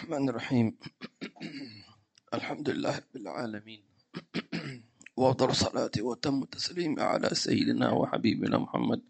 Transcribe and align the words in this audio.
الرحمن 0.00 0.28
الرحيم. 0.28 0.66
الحمد 2.36 2.68
لله 2.72 2.94
رب 2.96 3.14
العالمين. 3.16 3.82
وأفضل 5.20 5.48
الصلاة 5.50 5.90
وتم 6.00 6.42
التسليم 6.42 7.00
على 7.00 7.28
سيدنا 7.36 7.92
وحبيبنا 7.92 8.58
محمد 8.58 9.00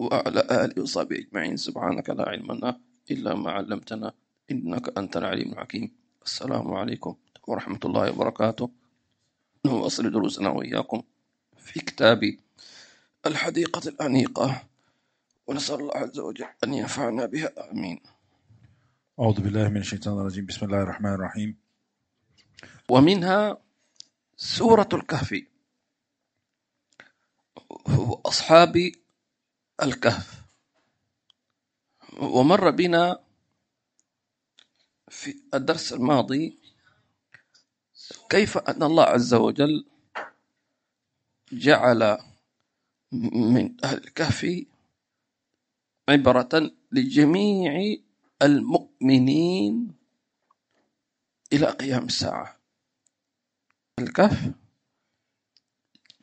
وعلى 0.00 0.40
آله 0.64 0.82
وصحبه 0.82 1.16
أجمعين. 1.28 1.56
سبحانك 1.60 2.08
لا 2.10 2.24
علم 2.24 2.52
لنا 2.52 2.80
إلا 3.10 3.34
ما 3.36 3.50
علمتنا. 3.52 4.12
إنك 4.50 4.96
أنت 4.98 5.16
العليم 5.16 5.52
الحكيم. 5.52 5.92
السلام 6.24 6.72
عليكم 6.72 7.12
ورحمة 7.44 7.80
الله 7.84 8.10
وبركاته. 8.10 8.70
نواصل 9.66 10.08
دروسنا 10.08 10.48
وإياكم 10.48 11.02
في 11.56 11.80
كتاب 11.80 12.20
الحديقة 13.26 13.88
الأنيقة. 13.88 14.62
ونسأل 15.46 15.80
الله 15.80 15.96
عز 15.96 16.18
وجل 16.18 16.48
أن 16.64 16.74
ينفعنا 16.74 17.26
بها. 17.26 17.52
آمين. 17.72 18.17
أعوذ 19.18 19.40
بالله 19.40 19.68
من 19.68 19.82
الشيطان 19.82 20.14
الرجيم. 20.14 20.46
بسم 20.46 20.66
الله 20.66 20.82
الرحمن 20.82 21.12
الرحيم. 21.14 21.58
ومنها 22.88 23.58
سورة 24.36 24.88
الكهف. 24.92 25.42
وأصحاب 27.98 28.92
الكهف. 29.82 30.42
ومر 32.22 32.70
بنا 32.70 33.18
في 35.10 35.42
الدرس 35.54 35.92
الماضي 35.92 36.58
كيف 38.30 38.58
أن 38.58 38.82
الله 38.82 39.04
عز 39.04 39.34
وجل 39.34 39.86
جعل 41.52 42.18
من 43.12 43.84
أهل 43.84 43.98
الكهف 43.98 44.46
عبرة 46.08 46.70
لجميع 46.92 47.98
المؤمنين 48.42 49.94
إلى 51.52 51.66
قيام 51.66 52.04
الساعة. 52.06 52.58
الكهف 53.98 54.52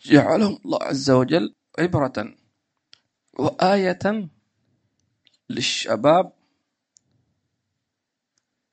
جعلهم 0.05 0.59
الله 0.66 0.83
عز 0.83 1.11
وجل 1.11 1.55
عبرة 1.80 2.36
وآية 3.39 4.30
للشباب 5.49 6.33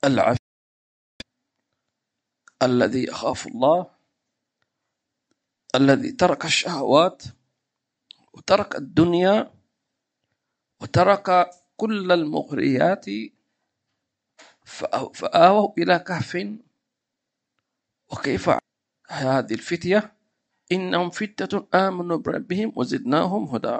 العفيف 0.04 0.38
الذي 2.62 3.04
يخاف 3.04 3.46
الله 3.46 3.90
الذي 5.74 6.12
ترك 6.12 6.44
الشهوات 6.44 7.22
وترك 8.32 8.76
الدنيا 8.76 9.54
وترك 10.80 11.50
كل 11.76 12.12
المغريات 12.12 13.06
فآووا 15.14 15.72
إلى 15.78 15.98
كهف. 15.98 16.58
وكيف 18.12 18.50
هذه 19.08 19.54
الفتية؟ 19.54 20.16
إنهم 20.72 21.10
فتة 21.10 21.68
آمنوا 21.74 22.16
بربهم 22.16 22.72
وزدناهم 22.76 23.44
هدى 23.44 23.78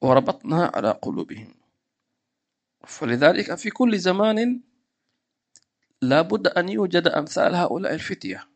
وربطنا 0.00 0.72
على 0.74 0.90
قلوبهم. 0.90 1.54
فلذلك 2.86 3.54
في 3.54 3.70
كل 3.70 3.98
زمان 3.98 4.60
لابد 6.02 6.46
أن 6.46 6.68
يوجد 6.68 7.08
أمثال 7.08 7.54
هؤلاء 7.54 7.94
الفتية. 7.94 8.48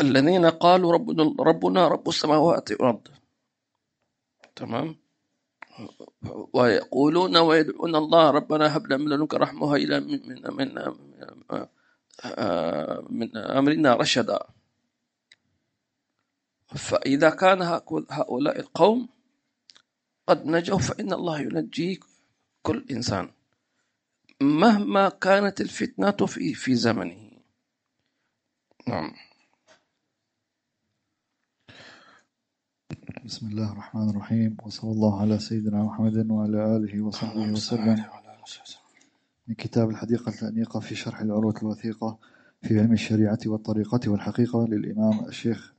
الذين 0.00 0.46
قالوا 0.46 0.92
ربنا, 0.92 1.34
ربنا 1.40 1.88
رب 1.88 2.08
السماوات 2.08 2.72
والأرض. 2.72 3.08
تمام؟ 4.56 5.05
ويقولون 6.52 7.36
ويدعون 7.36 7.96
الله 7.96 8.30
ربنا 8.30 8.76
هب 8.76 8.86
لنا 8.86 8.96
من 8.96 9.08
لدنك 9.08 9.34
رحمة 9.34 9.74
إلى 9.74 10.00
من 10.00 10.20
من 10.56 10.68
من, 13.10 13.36
أمرنا 13.36 13.94
رشدا. 13.94 14.38
فإذا 16.76 17.30
كان 17.30 17.62
هؤلاء 18.10 18.60
القوم 18.60 19.08
قد 20.28 20.46
نجوا 20.46 20.78
فإن 20.78 21.12
الله 21.12 21.40
ينجي 21.40 22.00
كل 22.62 22.86
إنسان 22.90 23.30
مهما 24.40 25.08
كانت 25.08 25.60
الفتنة 25.60 26.26
في 26.26 26.54
في 26.54 26.74
زمنه. 26.74 27.30
نعم. 28.88 29.12
بسم 33.06 33.46
الله 33.46 33.72
الرحمن 33.72 34.10
الرحيم. 34.10 34.56
وصلى 34.66 34.90
الله 34.90 35.20
على 35.20 35.38
سيدنا 35.38 35.84
محمد 35.84 36.30
وعلى 36.30 36.76
آله 36.76 37.02
وصحبه 37.02 37.52
وسلم. 37.52 38.04
من 39.48 39.54
كتاب 39.54 39.90
الحديقة 39.90 40.32
الأنيقة 40.42 40.80
في 40.80 40.94
شرح 40.94 41.20
العروة 41.20 41.54
الوثيقة 41.62 42.18
في 42.62 42.80
علم 42.80 42.92
الشريعة 42.92 43.38
والطريقة 43.46 44.00
والحقيقة 44.10 44.66
للإمام 44.66 45.24
الشيخ 45.28 45.72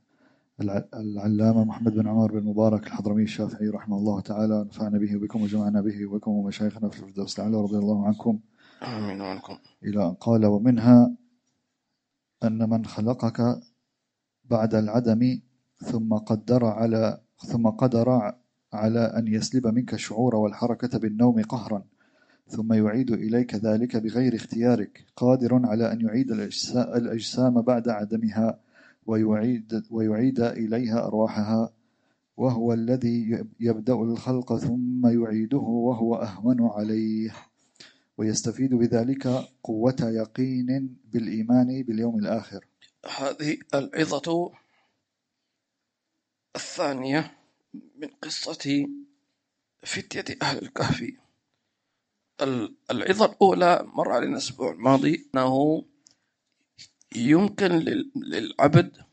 العلامة 0.94 1.64
محمد 1.64 1.94
بن 1.94 2.08
عمر 2.08 2.32
بن 2.32 2.46
مبارك 2.46 2.86
الحضرمي 2.86 3.22
الشافعي 3.22 3.68
رحمه 3.68 3.96
الله 3.96 4.20
تعالى. 4.20 4.64
نفعنا 4.64 4.98
به 4.98 5.16
وبكم 5.16 5.42
وجمعنا 5.42 5.80
به 5.80 6.06
وبكم 6.06 6.30
ومشايخنا 6.30 6.88
في 6.88 6.96
الفردوس 6.96 7.38
الأعلى 7.38 7.56
رضي 7.56 7.76
الله 7.76 8.06
عنكم. 8.06 8.40
آمين 8.82 9.20
وعنكم 9.20 9.58
إلى 9.84 10.06
أن 10.06 10.14
قال 10.14 10.46
ومنها 10.46 11.16
أن 12.44 12.70
من 12.70 12.84
خلقك 12.84 13.60
بعد 14.44 14.74
العدم 14.74 15.40
ثم 15.78 16.14
قدر 16.14 16.64
على 16.64 17.20
ثم 17.46 17.66
قدر 17.66 18.34
على 18.72 19.00
أن 19.00 19.28
يسلب 19.28 19.66
منك 19.66 19.94
الشعور 19.94 20.36
والحركة 20.36 20.98
بالنوم 20.98 21.42
قهرا. 21.42 21.84
ثم 22.48 22.72
يعيد 22.72 23.10
إليك 23.10 23.54
ذلك 23.54 23.96
بغير 23.96 24.34
اختيارك 24.34 25.04
قادر 25.16 25.66
على 25.66 25.92
أن 25.92 26.00
يعيد 26.00 26.30
الأجسام 26.76 27.60
بعد 27.62 27.88
عدمها 27.88 28.60
ويعيد, 29.06 29.82
ويعيد 29.90 30.40
إليها 30.40 31.06
أرواحها 31.06 31.72
وهو 32.36 32.72
الذي 32.72 33.44
يبدأ 33.60 33.94
الخلق 33.94 34.56
ثم 34.56 35.06
يعيده 35.06 35.58
وهو 35.58 36.14
أهون 36.14 36.66
عليه. 36.66 37.34
ويستفيد 38.18 38.74
بذلك 38.74 39.26
قوة 39.62 39.96
يقين 40.00 40.96
بالإيمان 41.12 41.82
باليوم 41.82 42.18
الآخر. 42.18 42.64
هذه 43.18 43.56
العظة 43.74 44.50
الثانية 46.56 47.38
من 47.96 48.08
قصة 48.22 48.86
فتية 49.82 50.38
أهل 50.42 50.62
الكهف. 50.62 51.12
العظة 52.90 53.24
الأولى 53.24 53.82
مر 53.84 54.12
علينا 54.12 54.32
الأسبوع 54.32 54.72
الماضي 54.72 55.30
أنه 55.34 55.84
يمكن 57.16 57.68
للعبد 58.16 59.04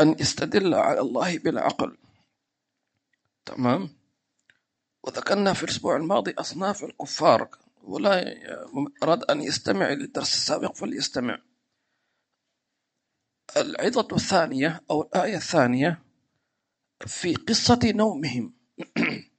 أن 0.00 0.16
يستدل 0.20 0.74
على 0.74 1.00
الله 1.00 1.38
بالعقل 1.38 1.96
تمام؟ 3.44 3.88
وذكرنا 5.02 5.52
في 5.52 5.62
الأسبوع 5.64 5.96
الماضي 5.96 6.34
أصناف 6.38 6.84
الكفار 6.84 7.48
ولا 7.82 8.34
أراد 9.02 9.24
أن 9.24 9.42
يستمع 9.42 9.90
للدرس 9.90 10.34
السابق 10.34 10.74
فليستمع. 10.74 11.38
العظة 13.56 14.08
الثانية 14.12 14.80
أو 14.90 15.02
الآية 15.02 15.36
الثانية 15.36 16.02
في 17.06 17.34
قصة 17.34 17.80
نومهم. 17.84 18.54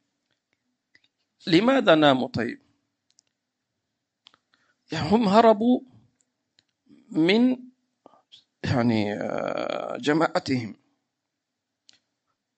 لماذا 1.48 1.96
ناموا؟ 1.96 2.28
طيب. 2.28 2.62
هم 4.94 5.28
هربوا 5.28 5.82
من 7.10 7.58
يعني 8.64 9.14
آه، 9.14 9.98
جماعتهم. 9.98 10.76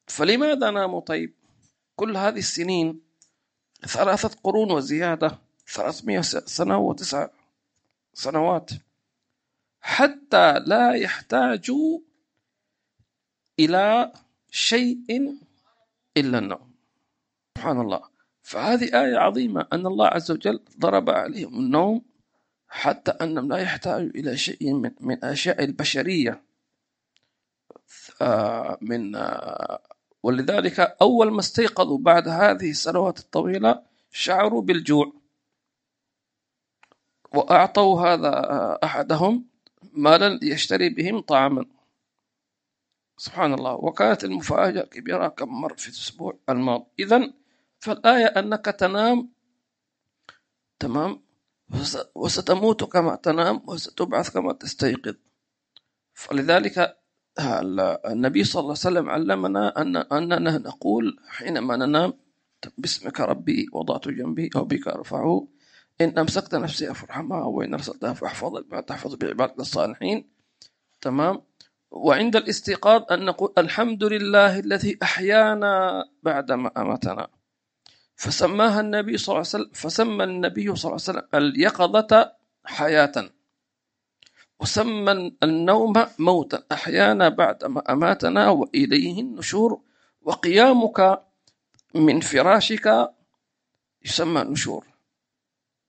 فلماذا 0.07 0.71
ناموا؟ 0.71 1.01
طيب. 1.01 1.35
كل 1.95 2.17
هذه 2.17 2.37
السنين 2.37 3.01
ثلاثة 3.87 4.29
قرون 4.43 4.71
وزيادة 4.71 5.39
ثلاثمائة 5.67 6.21
سنة 6.21 6.77
وتسع 6.77 7.27
سنوات. 8.13 8.69
حتى 9.81 10.59
لا 10.59 10.93
يحتاجوا 10.93 11.99
إلى 13.59 14.13
شيء 14.51 15.37
إلا 16.17 16.37
النوم. 16.37 16.73
سبحان 17.57 17.81
الله. 17.81 18.01
فهذه 18.41 19.01
آية 19.03 19.17
عظيمة 19.17 19.67
أن 19.73 19.85
الله 19.85 20.07
عز 20.07 20.31
وجل 20.31 20.59
ضرب 20.79 21.09
عليهم 21.09 21.59
النوم 21.59 22.01
حتى 22.67 23.11
أنهم 23.11 23.49
لا 23.49 23.57
يحتاجوا 23.57 24.09
إلى 24.09 24.37
شيء 24.37 24.73
من, 24.73 24.91
من 24.99 25.25
أشياء 25.25 25.63
البشرية. 25.63 26.43
من 28.81 29.15
ولذلك 30.23 30.79
أول 31.01 31.31
ما 31.31 31.39
استيقظوا 31.39 31.97
بعد 31.97 32.27
هذه 32.27 32.69
السنوات 32.69 33.19
الطويلة 33.19 33.83
شعروا 34.11 34.61
بالجوع. 34.61 35.13
وأعطوا 37.33 38.01
هذا 38.01 38.33
أحدهم 38.83 39.48
مالا 39.99 40.39
يشتري 40.43 40.89
بهم 40.89 41.19
طعاما. 41.19 41.65
سبحان 43.17 43.53
الله 43.53 43.73
وكانت 43.73 44.23
المفاجأة 44.23 44.81
كبيرة 44.85 45.27
كم 45.27 45.49
مر 45.61 45.73
في 45.77 45.87
الأسبوع 45.87 46.39
الماضي. 46.49 46.85
إذا 46.99 47.33
فالآية 47.79 48.25
أنك 48.25 48.65
تنام 48.65 49.29
تمام؟ 50.79 51.21
وس- 51.73 52.07
وستموت 52.15 52.83
كما 52.83 53.15
تنام 53.15 53.61
وستبعث 53.67 54.29
كما 54.29 54.53
تستيقظ. 54.53 55.15
فلذلك 56.13 56.77
ال- 57.39 57.79
النبي 58.13 58.43
صلى 58.43 58.59
الله 58.59 58.75
عليه 58.77 58.87
وسلم 58.87 59.09
علمنا 59.09 59.81
أن 59.81 59.95
أننا 59.97 60.57
نقول 60.57 61.19
حينما 61.27 61.75
ننام 61.75 62.13
باسمك 62.77 63.19
ربي 63.19 63.67
وضعت 63.73 64.07
جنبي 64.07 64.49
أو 64.55 64.63
بك 64.65 64.87
أرفعه 64.87 65.47
إن 66.01 66.17
أمسكت 66.17 66.55
نفسي 66.55 66.93
فارحمها 66.93 67.43
وإن 67.43 67.73
أرسلتها 67.73 68.13
فأحفظ 68.13 68.63
تحفظ 68.87 69.15
بعبادك 69.15 69.59
الصالحين. 69.59 70.29
تمام؟ 71.01 71.41
وعند 71.91 72.35
الاستيقاظ 72.35 73.11
أن 73.11 73.25
نقول 73.25 73.53
الحمد 73.57 74.03
لله 74.03 74.59
الذي 74.59 74.97
أحيانا 75.03 76.05
بعدما 76.23 76.71
أماتنا. 76.77 77.27
فسماها 78.15 78.79
النبي 78.81 79.17
صلى 79.17 79.33
الله 79.33 79.47
عليه 79.47 79.63
وسلم 79.63 79.71
فسمى 79.73 80.23
النبي 80.23 80.75
صلى 80.75 80.91
الله 80.91 81.01
عليه 81.07 81.19
وسلم 81.19 81.27
اليقظة 81.33 82.31
حياة. 82.65 83.29
وسمى 84.59 85.31
النوم 85.43 86.05
موتا. 86.19 86.63
أحيانا 86.71 87.29
بعدما 87.29 87.91
أماتنا 87.93 88.49
وإليه 88.49 89.21
النشور. 89.21 89.81
وقيامك 90.21 91.23
من 91.95 92.19
فراشك 92.19 93.11
يسمى 94.05 94.41
نشور. 94.41 94.85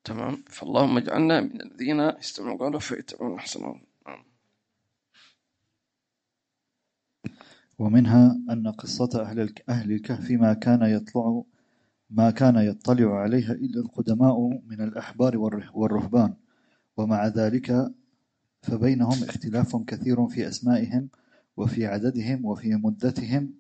تمام؟ 0.05 0.45
فاللهم 0.47 0.97
اجعلنا 0.97 1.41
من 1.41 1.61
الذين 1.61 2.01
يستمعون 2.01 2.59
قولا 2.59 2.79
فيتبعون 2.79 3.35
احسنه 3.39 3.81
نعم. 4.07 4.25
ومنها 7.79 8.39
أن 8.51 8.69
قصة 8.69 9.23
أهل 9.23 9.55
أهل 9.69 9.93
الكهف 9.93 10.31
ما 10.31 10.53
كان 10.55 10.83
يطلع 10.83 11.43
ما 12.11 12.31
كان 12.31 12.57
يطلع 12.57 13.15
عليها 13.21 13.53
إلا 13.53 13.81
القدماء 13.81 14.49
من 14.67 14.81
الأحبار 14.81 15.37
والره- 15.39 15.77
والرهبان. 15.77 16.35
ومع 16.97 17.27
ذلك 17.27 17.93
فبينهم 18.63 19.25
اختلاف 19.25 19.77
كثير 19.77 20.27
في 20.29 20.49
أسمائهم 20.49 21.09
وفي 21.57 21.87
عددهم 21.87 22.45
وفي 22.45 22.75
مدتهم. 22.75 23.55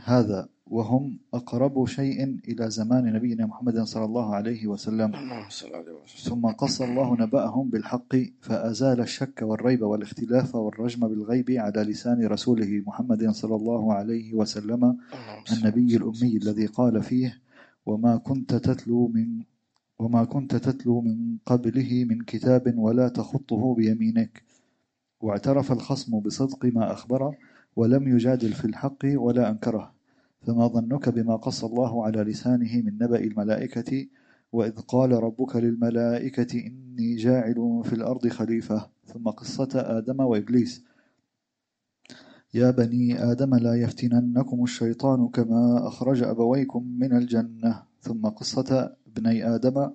هذا 0.00 0.48
وهم 0.72 1.18
أقرب 1.34 1.86
شيء 1.86 2.40
إلى 2.48 2.70
زمان 2.70 3.04
نبينا 3.12 3.46
محمد 3.46 3.78
صلى 3.84 4.04
الله 4.04 4.34
عليه 4.34 4.66
وسلم. 4.66 5.12
ثم 6.24 6.46
قص 6.46 6.80
الله 6.82 7.08
نبأهم 7.20 7.70
بالحق 7.70 8.12
فأزال 8.40 9.00
الشك 9.00 9.42
والريب 9.42 9.82
والاختلاف 9.82 10.54
والرجم 10.54 11.08
بالغيب 11.08 11.50
على 11.50 11.80
لسان 11.82 12.26
رسوله 12.26 12.82
محمد 12.86 13.30
صلى 13.30 13.56
الله 13.56 13.92
عليه 13.92 14.34
وسلم 14.34 14.96
النبي 15.52 15.96
الأمي 15.96 16.36
الذي 16.42 16.66
قال 16.66 17.02
فيه 17.02 17.38
وما 17.86 18.16
كنت 18.16 18.54
تتلو 18.54 19.08
من 19.08 19.28
وما 19.98 20.24
كنت 20.24 20.56
تتلو 20.56 21.00
من 21.00 21.36
قبله 21.46 22.06
من 22.08 22.18
كتاب 22.24 22.74
ولا 22.78 23.08
تخطه 23.08 23.74
بيمينك. 23.74 24.42
واعترف 25.20 25.72
الخصم 25.72 26.20
بصدق 26.20 26.64
ما 26.64 26.92
أخبره 26.92 27.34
ولم 27.76 28.08
يجادل 28.08 28.52
في 28.52 28.64
الحق 28.64 29.02
ولا 29.14 29.50
أنكره. 29.50 30.01
فما 30.42 30.66
ظنك 30.66 31.08
بما 31.08 31.36
قص 31.36 31.64
الله 31.64 32.04
على 32.04 32.22
لسانه 32.22 32.76
من 32.82 32.94
نبأ 32.94 33.20
الملائكة 33.20 34.06
وإذ 34.52 34.80
قال 34.80 35.12
ربك 35.12 35.56
للملائكة 35.56 36.66
إني 36.66 37.16
جاعل 37.16 37.82
في 37.84 37.92
الأرض 37.92 38.28
خليفة. 38.28 38.90
ثم 39.04 39.28
قصة 39.28 39.68
آدم 39.74 40.20
وإبليس. 40.20 40.84
يا 42.54 42.70
بني 42.70 43.32
آدم 43.32 43.54
لا 43.54 43.74
يفتننكم 43.74 44.64
الشيطان 44.64 45.28
كما 45.28 45.88
أخرج 45.88 46.22
أبويكم 46.22 46.98
من 46.98 47.16
الجنة. 47.16 47.82
ثم 48.00 48.26
قصة 48.26 48.96
ابني 49.06 49.54
آدم. 49.54 49.90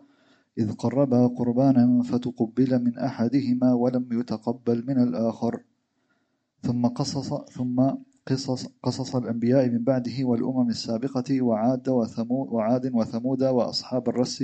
إذ 0.58 0.72
قربا 0.72 1.28
قربانا 1.28 2.04
فتقبل 2.04 2.84
من 2.84 2.98
أحدهما 2.98 3.74
ولم 3.74 4.08
يتقبل 4.12 4.84
من 4.88 5.04
الآخر. 5.04 5.64
ثم 6.62 6.88
قصص 6.88 7.34
ثم 7.34 7.92
قصص 8.28 8.68
قصص 8.84 9.16
الأنبياء 9.16 9.70
من 9.70 9.84
بعده 9.84 10.14
والأمم 10.26 10.70
السابقة 10.70 11.42
وعاد 11.42 11.90
وثمود 11.90 12.48
وعاد 12.52 12.92
وثمود 12.96 13.44
وأصحاب 13.44 14.10
الرس 14.10 14.44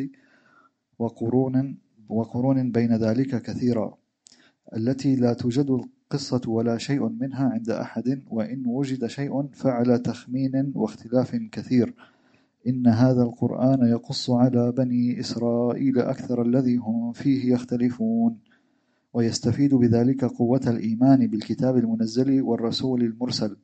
وقرون 0.99 1.77
وقرون 2.09 2.71
بين 2.71 2.95
ذلك 2.95 3.41
كثيرا 3.41 3.97
التي 4.75 5.15
لا 5.15 5.33
توجد 5.33 5.69
القصة 5.69 6.41
ولا 6.47 6.77
شيء 6.77 7.09
منها 7.09 7.49
عند 7.49 7.69
أحد 7.69 8.23
وإن 8.31 8.67
وجد 8.67 9.05
شيء 9.07 9.47
فعلى 9.53 9.97
تخمين 9.97 10.71
واختلاف 10.75 11.35
كثير. 11.35 11.93
إن 12.67 12.87
هذا 12.87 13.23
القرآن 13.23 13.87
يقص 13.87 14.29
على 14.29 14.71
بني 14.71 15.19
إسرائيل 15.19 15.99
أكثر 15.99 16.41
الذي 16.41 16.75
هم 16.75 17.11
فيه 17.11 17.53
يختلفون 17.53 18.37
ويستفيد 19.13 19.73
بذلك 19.73 20.25
قوة 20.25 20.61
الإيمان 20.67 21.27
بالكتاب 21.27 21.77
المنزل 21.77 22.41
والرسول 22.41 23.01
المرسل. 23.01 23.57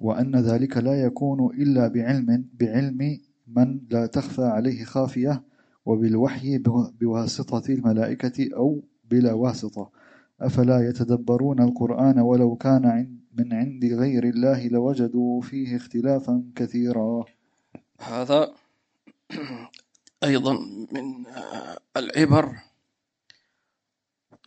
وأن 0.00 0.36
ذلك 0.36 0.76
لا 0.76 1.02
يكون 1.02 1.54
إلا 1.62 1.88
بعلم 1.88 2.44
بعلم 2.60 3.18
من 3.46 3.80
لا 3.90 4.06
تخفى 4.06 4.42
عليه 4.42 4.84
خافية 4.84 5.42
وبالوحي 5.86 6.58
بو- 6.58 6.90
بواسطة 7.00 7.72
الملائكة 7.72 8.48
أو 8.56 8.82
بلا 9.10 9.32
واسطة. 9.32 9.90
أفلا 10.40 10.88
يتدبرون 10.88 11.60
القرآن 11.62 12.18
ولو 12.18 12.56
كان 12.56 13.16
من 13.38 13.52
عند 13.52 13.84
غير 13.84 14.24
الله 14.24 14.68
لوجدوا 14.68 15.40
فيه 15.40 15.76
اختلافا 15.76 16.44
كثيرا. 16.56 17.24
هذا 18.00 18.54
أيضا 20.24 20.52
من 20.92 21.26
آه، 21.26 21.78
العبر 21.96 22.56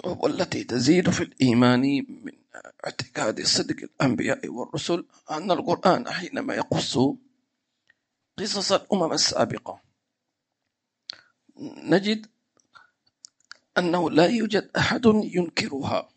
والتي 0.06 0.63
تزيد 0.63 1.09
في 1.09 1.21
الإيمان 1.23 1.81
من 2.25 2.31
اعتقاد 2.55 3.41
صدق 3.45 3.75
الأنبياء 3.83 4.47
والرسل 4.50 5.05
أن 5.31 5.51
القرآن 5.51 6.09
حينما 6.11 6.55
يقص 6.55 6.97
قصص 8.38 8.71
الأمم 8.71 9.13
السابقة. 9.13 9.81
نجد 11.77 12.27
أنه 13.77 14.11
لا 14.11 14.27
يوجد 14.27 14.71
أحد 14.77 15.01
ينكرها 15.05 16.09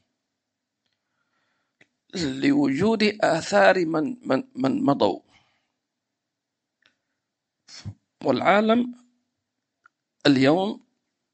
لوجود 2.14 3.02
آثار 3.20 3.86
من 3.86 4.16
من 4.28 4.44
من 4.56 4.82
مضوا. 4.84 5.20
والعالم 8.24 8.94
اليوم 10.26 10.86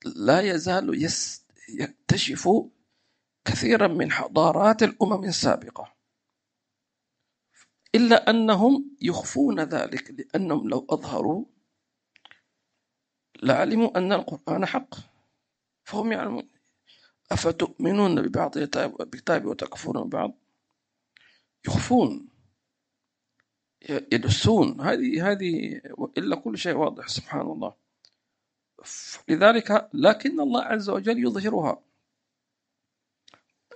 لا 0.04 0.40
يزال 0.40 1.08
يكتشف 1.68 2.48
كثيرا 3.44 3.86
من 3.88 4.12
حضارات 4.12 4.82
الأمم 4.82 5.24
السابقة. 5.24 5.94
إلا 7.94 8.30
أنهم 8.30 8.96
يخفون 9.00 9.60
ذلك 9.60 10.10
لأنهم 10.10 10.68
لو 10.68 10.86
أظهروا 10.90 11.44
لعلموا 13.42 13.98
أن 13.98 14.12
القرآن 14.12 14.66
حق. 14.66 14.94
فهم 15.84 16.12
يعلمون. 16.12 16.48
أفتؤمنون 17.32 18.22
ببعض 18.22 18.58
الكتاب 18.58 19.44
وتكفرون 19.46 20.08
ببعض؟ 20.08 20.32
يخفون. 21.66 22.28
يدسون. 23.88 24.80
هذه 24.80 25.30
هذه 25.30 25.80
إلا 26.18 26.36
كل 26.36 26.58
شيء 26.58 26.74
واضح 26.74 27.08
سبحان 27.08 27.40
الله. 27.40 27.74
لذلك 29.28 29.90
لكن 29.94 30.40
الله 30.40 30.62
عز 30.62 30.90
وجل 30.90 31.18
يظهرها. 31.18 31.82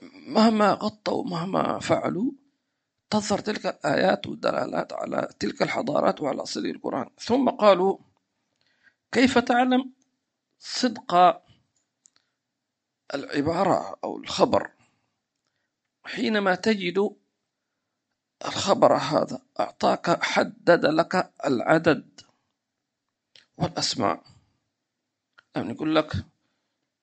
مهما 0.02 0.72
غطوا 0.72 1.24
مهما 1.24 1.78
فعلوا 1.78 2.32
تظهر 3.10 3.38
تلك 3.38 3.66
الآيات 3.66 4.26
والدلالات 4.26 4.92
على 4.92 5.28
تلك 5.40 5.62
الحضارات 5.62 6.20
وعلى 6.20 6.42
أصل 6.42 6.66
القرآن. 6.66 7.10
ثم 7.18 7.50
قالوا 7.50 7.98
كيف 9.12 9.38
تعلم 9.38 9.92
صدق 10.58 11.42
العبارة 13.14 13.98
أو 14.04 14.18
الخبر 14.18 14.70
حينما 16.04 16.54
تجد 16.54 17.16
الخبر 18.46 18.96
هذا 18.96 19.42
أعطاك 19.60 20.22
حدد 20.22 20.86
لك 20.86 21.32
العدد 21.44 22.20
والأسماء؟ 23.56 24.22
يعني 25.56 25.72
يقول 25.72 25.94
لك 25.96 26.12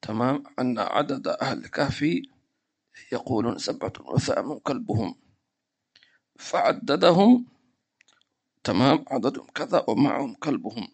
تمام 0.02 0.44
أن 0.60 0.80
عدد 0.80 1.28
أهل 1.28 1.58
الكهف 1.58 2.06
يقولون 3.12 3.58
سبعة 3.58 3.94
وثامن 4.00 4.60
كلبهم 4.60 5.16
فعددهم 6.40 7.46
تمام 8.64 9.06
عددهم 9.08 9.48
كذا 9.48 9.86
ومعهم 9.88 10.34
كلبهم 10.34 10.88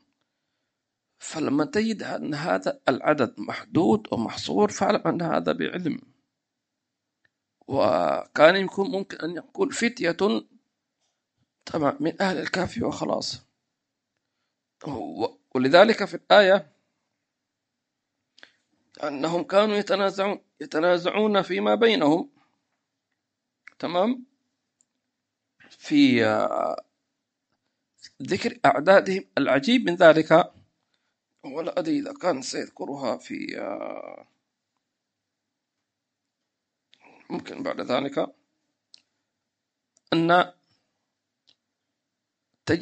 فلما 1.19 1.65
تجد 1.65 2.03
أن 2.03 2.33
هذا 2.33 2.79
العدد 2.89 3.39
محدود 3.39 4.07
ومحصور 4.13 4.71
فاعلم 4.71 5.07
أن 5.07 5.21
هذا 5.21 5.51
بعلم. 5.51 6.01
وكان 7.67 8.55
يكون 8.55 8.91
ممكن 8.91 9.17
أن 9.17 9.35
يقول 9.35 9.71
فتية 9.71 10.17
تمام 11.65 11.97
من 11.99 12.21
أهل 12.21 12.37
الكهف 12.37 12.81
وخلاص. 12.83 13.47
ولذلك 15.55 16.05
في 16.05 16.13
الآية 16.13 16.78
أنهم 19.03 19.43
كانوا 19.43 19.75
يتنازعون 19.75 20.41
يتنازعون 20.61 21.41
فيما 21.41 21.75
بينهم. 21.75 22.29
تمام؟ 23.79 24.25
في 25.69 26.25
آه، 26.25 26.83
ذكر 28.23 28.59
أعدادهم 28.65 29.25
العجيب 29.37 29.89
من 29.89 29.95
ذلك. 29.95 30.53
ولا 31.43 31.79
أدري 31.79 31.99
إذا 31.99 32.13
كان 32.13 32.41
سيذكرها 32.41 33.17
في 33.17 33.59
آه، 33.59 34.27
ممكن 37.29 37.63
بعد 37.63 37.81
ذلك. 37.81 38.35
أن 40.13 40.53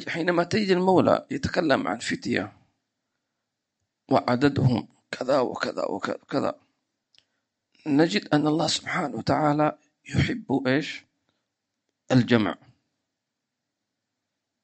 حينما 0.08 0.44
تجد 0.44 0.70
المولى 0.70 1.26
يتكلم 1.30 1.88
عن 1.88 1.98
فتية 1.98 2.52
وعددهم 4.10 4.88
كذا 5.10 5.40
وكذا 5.40 5.84
وكذا 5.84 6.60
نجد 7.86 8.28
أن 8.34 8.46
الله 8.46 8.66
سبحانه 8.66 9.16
وتعالى 9.16 9.78
يحب 10.08 10.66
إيش؟ 10.66 11.04
الجمع. 12.12 12.58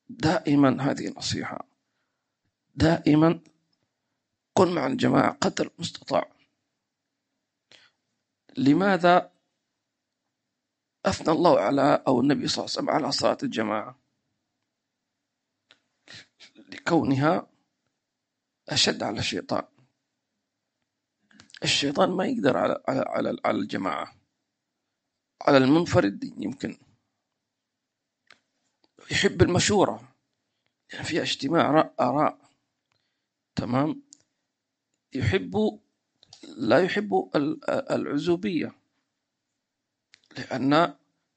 دائما 0.09 0.83
هذه 0.83 1.15
نصيحة 1.17 1.67
دائما 2.75 3.41
كن 4.55 4.75
مع 4.75 4.87
الجماعة 4.87 5.33
قدر 5.33 5.71
المستطاع. 5.75 6.31
لماذا 8.57 9.31
أثنى 11.07 11.33
الله 11.33 11.61
على 11.61 12.03
أو 12.07 12.21
النبي 12.21 12.49
صلى 12.49 12.65
الله 12.65 12.77
عليه 12.77 12.79
وسلم 12.79 12.91
على 12.91 13.13
صلاة 13.13 13.39
الجماعة؟ 13.43 13.99
لكونها 16.57 17.47
أشد 18.69 19.03
على 19.03 19.19
الشيطان. 19.19 19.74
الشيطان 21.65 22.11
ما 22.11 22.27
يقدر 22.27 22.57
على 22.57 22.83
على 22.89 23.05
على, 23.07 23.37
على 23.45 23.59
الجماعة. 23.59 24.15
على 25.43 25.57
المنفرد 25.57 26.25
يمكن. 26.25 26.79
يحب 29.11 29.43
المشورة. 29.43 30.15
يعني 30.93 31.05
فيها 31.05 31.23
اجتماع 31.23 31.91
آراء. 32.01 32.39
تمام؟ 33.57 34.03
يحب 35.13 35.81
لا 36.57 36.79
يحب 36.85 37.31
العزوبية. 37.91 38.73
لأن 40.39 40.95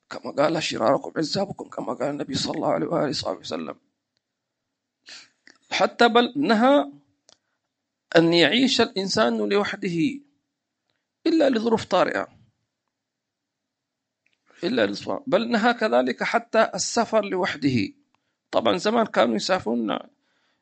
كما 0.09 0.31
قال 0.31 0.63
شراركم 0.63 1.13
عزابكم 1.17 1.69
كما 1.69 1.93
قال 1.93 2.09
النبي 2.09 2.35
صلى 2.35 2.55
الله 2.55 2.71
عليه 2.73 2.87
وآله 2.87 3.39
وسلم. 3.39 3.79
حتى 5.71 6.07
بل 6.07 6.33
نهى 6.35 6.91
أن 8.15 8.33
يعيش 8.33 8.81
الإنسان 8.81 9.49
لوحده 9.49 10.19
إلا 11.27 11.49
لظروف 11.49 11.85
طارئة 11.85 12.27
إلا 14.63 14.85
لظروف 14.85 15.23
بل 15.27 15.51
نهى 15.51 15.73
كذلك 15.73 16.23
حتى 16.23 16.69
السفر 16.75 17.25
لوحده. 17.25 17.89
طبعا 18.51 18.77
زمان 18.77 19.05
كانوا 19.05 19.35
يسافرون 19.35 19.99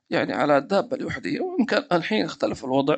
يعني 0.10 0.34
على 0.34 0.58
الدابة 0.58 0.98
لوحده 0.98 1.40
ويمكن 1.42 1.84
الحين 1.92 2.26
اختلف 2.26 2.66
الوضع. 2.66 2.98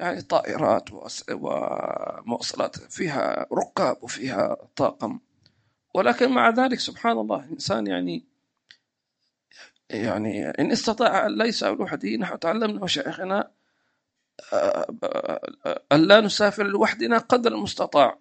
يعني 0.00 0.22
طائرات 0.22 0.88
ومواصلات 1.30 2.76
فيها 2.76 3.46
ركاب 3.52 4.02
وفيها 4.02 4.56
طاقم. 4.76 5.20
ولكن 5.94 6.30
مع 6.30 6.50
ذلك 6.50 6.78
سبحان 6.78 7.18
الله 7.18 7.44
الإنسان 7.44 7.86
يعني 7.86 8.26
يعني 9.90 10.48
إن 10.50 10.72
استطاع 10.72 11.26
أن 11.26 11.38
لا 11.38 11.52
لوحده 11.62 12.16
نحن 12.16 12.38
تعلمنا 12.38 12.80
مشايخنا 12.80 13.50
أن 15.92 16.00
لا 16.00 16.20
نسافر 16.20 16.66
لوحدنا 16.66 17.18
قدر 17.18 17.52
المستطاع. 17.52 18.18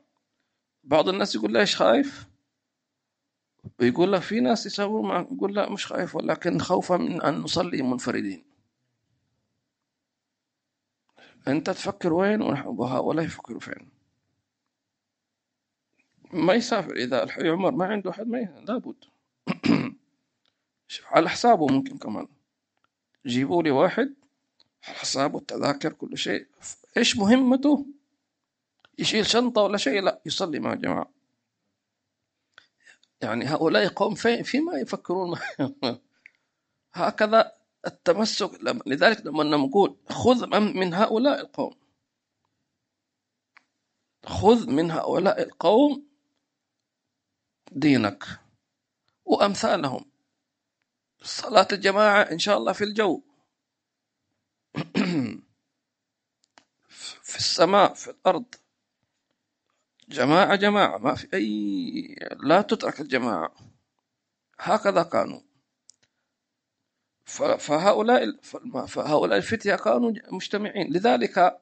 بعض 0.83 1.09
الناس 1.09 1.35
يقول 1.35 1.53
ليش 1.53 1.75
خايف؟ 1.75 2.27
ويقول 3.79 4.13
لك 4.13 4.21
في 4.21 4.39
ناس 4.39 4.65
يسافرون 4.65 5.07
معك 5.07 5.27
يقول 5.31 5.55
لا 5.55 5.69
مش 5.69 5.85
خايف 5.85 6.15
ولكن 6.15 6.59
خوفا 6.59 6.97
من 6.97 7.21
أن 7.21 7.33
نصلي 7.33 7.81
منفردين. 7.81 8.45
أنت 11.47 11.69
تفكر 11.69 12.13
وين 12.13 12.41
وهؤلاء 12.41 13.25
يفكروا 13.25 13.59
فين؟ 13.59 13.89
ما 16.33 16.53
يسافر. 16.53 16.95
إذا 16.95 17.23
الحي 17.23 17.49
عمر 17.49 17.71
ما 17.71 17.85
عنده 17.85 18.09
أحد 18.09 18.27
ما 18.27 18.37
لابد. 18.37 19.05
على 21.11 21.29
حسابه 21.29 21.67
ممكن 21.67 21.97
كمان. 21.97 22.27
جيبوا 23.25 23.63
لي 23.63 23.71
واحد 23.71 24.13
على 24.87 24.95
حسابه 24.95 25.39
التذاكر 25.39 25.93
كل 25.93 26.17
شيء. 26.17 26.47
إيش 26.97 27.17
مهمته؟ 27.17 27.85
يشيل 28.99 29.25
شنطة 29.25 29.61
ولا 29.61 29.77
شيء؟ 29.77 30.01
لا 30.01 30.21
يصلي 30.25 30.59
مع 30.59 30.73
الجماعة. 30.73 31.11
يعني 33.21 33.45
هؤلاء 33.45 33.87
قوم 33.87 34.15
في 34.15 34.43
فيما 34.43 34.77
يفكرون. 34.77 35.39
هكذا 36.93 37.51
التمسك. 37.87 38.51
لذلك 38.85 39.25
لما 39.25 39.43
نقول 39.43 39.97
خذ 40.09 40.59
من 40.59 40.93
هؤلاء 40.93 41.39
القوم. 41.39 41.75
خذ 44.25 44.69
من 44.69 44.91
هؤلاء 44.91 45.43
القوم 45.43 46.07
دينك 47.71 48.23
وأمثالهم. 49.25 50.05
صلاة 51.21 51.67
الجماعة 51.71 52.21
إن 52.21 52.39
شاء 52.39 52.57
الله 52.57 52.73
في 52.73 52.83
الجو. 52.83 53.21
في 57.21 57.35
السماء 57.37 57.93
في 57.93 58.09
الأرض. 58.09 58.45
جماعة 60.09 60.55
جماعة 60.55 60.97
ما 60.97 61.15
في 61.15 61.33
أي 61.33 62.15
لا 62.43 62.61
تترك 62.61 63.01
الجماعة. 63.01 63.55
هكذا 64.59 65.03
كانوا. 65.03 65.41
فهؤلاء 67.57 68.41
فهؤلاء 68.87 69.37
الفتية 69.37 69.75
كانوا 69.75 70.13
مجتمعين. 70.31 70.93
لذلك 70.93 71.61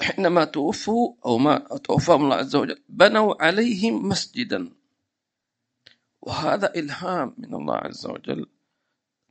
حينما 0.00 0.44
توفوا 0.44 1.14
أو 1.24 1.38
ما 1.38 1.58
توفاهم 1.58 2.24
الله 2.24 2.36
عز 2.36 2.56
وجل 2.56 2.82
بنوا 2.88 3.42
عليهم 3.42 4.08
مسجدا. 4.08 4.72
وهذا 6.20 6.74
إلهام 6.74 7.34
من 7.38 7.54
الله 7.54 7.76
عز 7.76 8.06
وجل. 8.06 8.46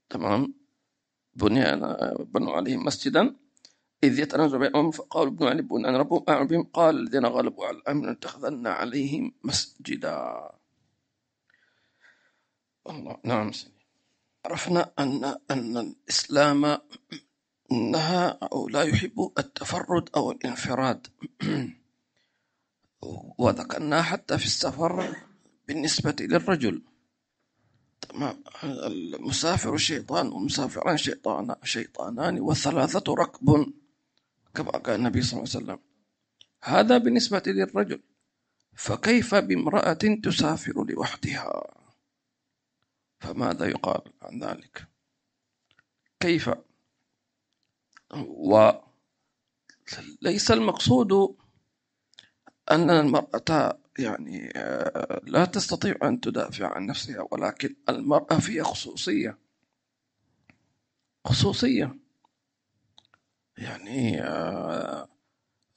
تمام؟ 0.10 0.59
بنينا 1.40 2.14
بنوا 2.34 2.54
عليهم 2.54 2.86
مسجدا. 2.86 3.36
إذ 4.04 4.20
يتنازع 4.20 4.58
بينهم 4.58 4.92
فقالوا 4.92 5.34
ابنوا 5.34 5.50
علي 5.50 5.90
أن 5.90 5.96
ربهم 5.96 6.24
أعلم 6.30 6.48
بهم. 6.48 6.64
قال 6.64 7.00
الذين 7.00 7.26
غلبوا 7.26 7.66
على 7.66 7.78
الأمر 7.78 8.12
اتخذن 8.12 8.68
عليهم 8.68 9.34
مسجدا. 9.44 10.50
الله 12.90 13.18
نعم 13.24 13.52
عرفنا 14.46 14.92
أن 15.00 15.36
أن 15.52 15.78
الإسلام 15.78 16.78
نهى 17.72 18.38
أو 18.44 18.70
لا 18.70 18.84
يحب 18.84 19.32
التفرد 19.40 20.10
أو 20.16 20.32
الانفراد. 20.32 21.08
وذكرنا 23.38 24.02
حتى 24.02 24.38
في 24.38 24.46
السفر 24.46 25.16
بالنسبة 25.68 26.16
للرجل. 26.20 26.82
تمام 28.02 28.44
المسافر 28.64 29.78
شيطان 29.78 30.28
ومسافران 30.28 30.98
شيطان 30.98 31.56
شيطانان 31.64 32.40
والثلاثة 32.40 33.14
ركب 33.14 33.74
كما 34.54 34.72
قال 34.72 34.96
النبي 34.96 35.22
صلى 35.22 35.40
الله 35.40 35.50
عليه 35.56 35.66
وسلم. 35.66 35.80
هذا 36.64 36.98
بالنسبة 36.98 37.44
للرجل. 37.48 38.02
فكيف 38.74 39.36
بامرأة 39.36 39.94
تسافر 40.24 40.86
لوحدها؟ 40.86 41.64
فماذا 43.20 43.66
يقال 43.66 44.02
عن 44.22 44.44
ذلك؟ 44.44 44.88
كيف؟ 46.20 46.50
وليس 50.22 50.52
المقصود 50.52 51.36
أن 52.72 52.90
المرأة 52.90 53.80
يعني 54.00 54.52
آه، 54.56 55.22
لا 55.24 55.46
تستطيع 55.46 55.96
أن 56.04 56.22
تدافع 56.22 56.68
عن 56.76 56.86
نفسها 56.86 57.28
ولكن 57.32 57.76
المرأة 57.90 58.40
فيها 58.40 58.64
خصوصية. 58.64 59.38
خصوصية. 61.26 61.96
يعني 63.58 64.22
آه، 64.22 65.10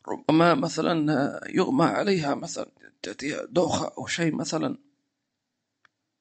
ربما 0.09 0.55
مثلا 0.55 1.13
آه، 1.13 1.41
يغمى 1.49 1.85
عليها 1.85 2.35
مثلا 2.35 2.71
تأتيها 3.03 3.45
دوخة 3.45 3.93
أو 3.99 4.07
شيء 4.07 4.35
مثلا. 4.35 4.79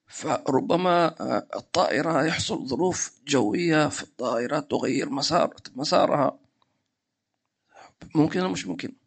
فربما 0.08 1.16
الطائرة 1.56 2.26
يحصل 2.26 2.68
ظروف 2.68 3.12
جوية 3.28 3.88
في 3.90 4.04
الطائرة 4.04 4.60
تغير 4.60 5.10
مسار 5.10 5.54
مسارها. 5.76 6.40
ممكن 8.16 8.40
أو 8.40 8.50
مش 8.50 8.68
ممكن؟ 8.68 9.01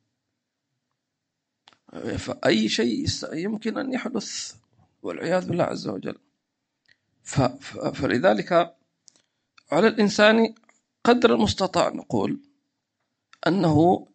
فأي 1.94 2.68
شيء 2.68 3.06
يمكن 3.32 3.78
أن 3.78 3.92
يحدث 3.92 4.54
والعياذ 5.02 5.48
بالله 5.48 5.64
عز 5.64 5.88
وجل. 5.88 6.18
فلذلك 7.94 8.76
على 9.72 9.88
الإنسان 9.88 10.54
قدر 11.04 11.34
المستطاع 11.34 11.88
نقول 11.88 12.40
أنه 13.46 14.06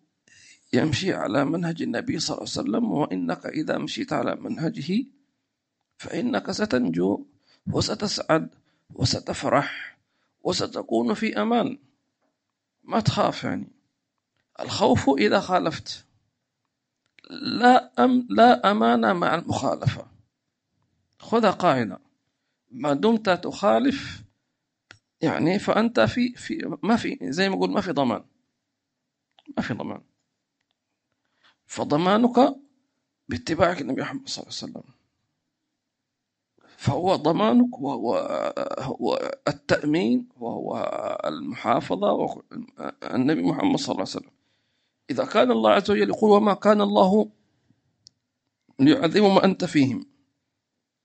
يمشي 0.73 1.13
على 1.13 1.45
منهج 1.45 1.81
النبي 1.81 2.19
صلى 2.19 2.37
الله 2.37 2.49
عليه 2.57 2.61
وسلم 2.61 2.91
وإنك 2.91 3.45
إذا 3.45 3.77
مشيت 3.77 4.13
على 4.13 4.35
منهجه 4.35 5.05
فإنك 5.97 6.51
ستنجو 6.51 7.25
وستسعد 7.71 8.49
وستفرح 8.95 9.97
وستكون 10.43 11.13
في 11.13 11.41
أمان. 11.41 11.77
ما 12.83 12.99
تخاف 12.99 13.43
يعني. 13.43 13.67
الخوف 14.59 15.09
إذا 15.09 15.39
خالفت. 15.39 16.05
لا 17.29 18.03
أم 18.05 18.27
لا 18.29 18.71
أمان 18.71 19.15
مع 19.15 19.35
المخالفة. 19.35 20.07
خذها 21.19 21.51
قاعدة. 21.51 21.99
ما 22.71 22.93
دمت 22.93 23.29
تخالف 23.29 24.23
يعني 25.21 25.59
فأنت 25.59 25.99
في 25.99 26.33
في 26.33 26.77
ما 26.83 26.95
في 26.95 27.17
زي 27.21 27.49
ما 27.49 27.55
أقول 27.55 27.71
ما 27.71 27.81
في 27.81 27.91
ضمان. 27.91 28.23
ما 29.57 29.63
في 29.63 29.73
ضمان. 29.73 30.01
فضمانك 31.65 32.55
باتباعك 33.29 33.81
النبي 33.81 34.01
محمد 34.01 34.29
صلى 34.29 34.43
الله 34.43 34.55
عليه 34.61 34.71
وسلم. 34.71 34.93
فهو 36.77 37.15
ضمانك 37.15 37.79
وهو 37.79 38.15
هو 38.79 39.31
التأمين 39.47 40.29
وهو 40.37 40.77
المحافظة 41.25 42.43
النبي 43.03 43.41
محمد 43.41 43.77
صلى 43.77 43.93
الله 43.93 44.07
عليه 44.07 44.17
وسلم. 44.17 44.38
إذا 45.09 45.25
كان 45.25 45.51
الله 45.51 45.71
عز 45.71 45.91
وجل 45.91 46.09
يقول 46.09 46.31
وما 46.31 46.53
كان 46.53 46.81
الله 46.81 47.31
ليعذبهم 48.79 49.35
وأنت 49.35 49.65
فيهم. 49.65 50.05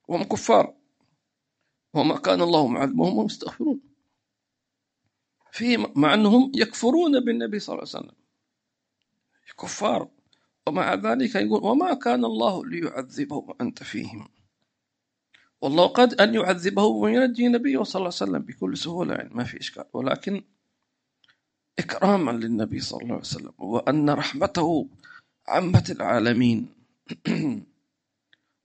وهم 0.09 0.23
كفار. 0.23 0.75
وما 1.95 2.17
كان 2.19 2.41
الله 2.41 2.67
معذبهم 2.67 3.01
وهم 3.01 3.27
يستغفرون 3.27 3.81
في 5.53 5.77
مع 5.97 6.15
أنهم 6.15 6.53
يكفرون 6.55 7.25
بالنبي 7.25 7.59
صلى 7.59 7.75
الله 7.75 7.89
عليه 7.95 8.05
وسلم. 8.07 8.17
كفار. 9.61 10.09
ومع 10.67 10.95
ذلك 10.95 11.35
يقول 11.35 11.65
وما 11.65 11.95
كان 11.95 12.25
الله 12.25 12.67
ليعذبهم 12.67 13.51
وأنت 13.51 13.83
فيهم. 13.83 14.29
والله 15.61 15.87
قد 15.87 16.15
أن 16.15 16.35
يعذبه 16.35 16.85
وينجي 16.85 17.49
نبيه 17.49 17.83
صلى 17.83 18.01
الله 18.01 18.13
عليه 18.21 18.31
وسلم 18.33 18.39
بكل 18.39 18.79
سهولة. 18.79 19.15
يعني 19.15 19.35
ما 19.35 19.45
في 19.45 19.61
إشكال. 19.61 19.85
ولكن 19.93 20.45
إكراما 21.79 22.31
للنبي 22.31 22.81
صلى 22.81 23.03
الله 23.03 23.13
عليه 23.15 23.21
وسلم 23.21 23.53
وأن 23.59 24.11
رحمته 24.11 24.87
عمت 25.49 25.91
العالمين. 25.91 26.69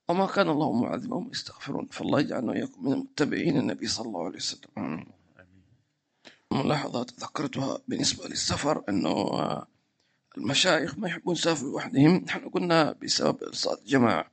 وما 0.10 0.26
كان 0.26 0.50
الله 0.50 0.72
معذبهم 0.74 1.30
يستغفرون. 1.32 1.86
فالله 1.92 2.20
يجعلنا 2.20 2.52
وإياكم 2.52 2.90
من 2.90 2.98
متبعين 2.98 3.58
النبي 3.58 3.88
صلى 3.88 4.08
الله 4.08 4.26
عليه 4.26 4.36
وسلم. 4.36 5.06
ملاحظات 6.52 7.12
ذكرتها 7.20 7.80
بالنسبة 7.88 8.28
للسفر 8.28 8.84
أنه 8.90 9.66
المشايخ 10.38 10.98
ما 10.98 11.08
يحبون 11.08 11.36
يسافروا 11.36 11.72
لوحدهم. 11.72 12.16
نحن 12.16 12.50
قلنا 12.50 12.96
بسبب 13.04 13.54
صلاة 13.54 13.78
الجماعة. 13.78 14.32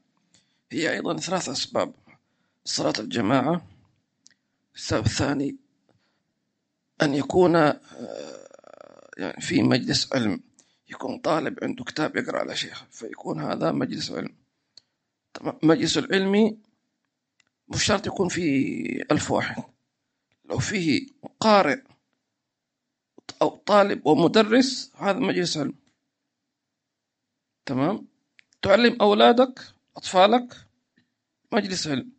هي 0.72 0.92
أيضا 0.92 1.16
ثلاث 1.16 1.48
أسباب. 1.48 1.92
صلاة 2.64 2.94
الجماعة. 2.98 3.62
السبب 4.74 5.06
الثاني 5.06 5.56
أن 7.02 7.14
يكون 7.14 7.56
آه، 7.56 8.35
يعني 9.16 9.40
في 9.40 9.62
مجلس 9.62 10.12
علم 10.12 10.40
يكون 10.88 11.18
طالب 11.18 11.64
عنده 11.64 11.84
كتاب 11.84 12.16
يقرأ 12.16 12.38
على 12.38 12.56
شيخ 12.56 12.84
فيكون 12.90 13.40
هذا 13.40 13.72
مجلس 13.72 14.10
علم. 14.10 14.34
مجلس 15.62 15.98
العلمي 15.98 16.58
مش 17.68 17.84
شرط 17.84 18.06
يكون 18.06 18.28
فيه 18.28 19.02
ألف 19.10 19.30
واحد. 19.30 19.62
لو 20.44 20.58
فيه 20.58 21.06
قارئ 21.40 21.80
أو 23.42 23.48
طالب 23.48 24.06
ومدرس 24.06 24.92
هذا 24.94 25.18
مجلس 25.18 25.56
علم. 25.56 25.74
تمام؟ 27.66 28.06
تعلم 28.62 28.96
أولادك 29.00 29.60
أطفالك 29.96 30.56
مجلس 31.52 31.86
علم. 31.86 32.10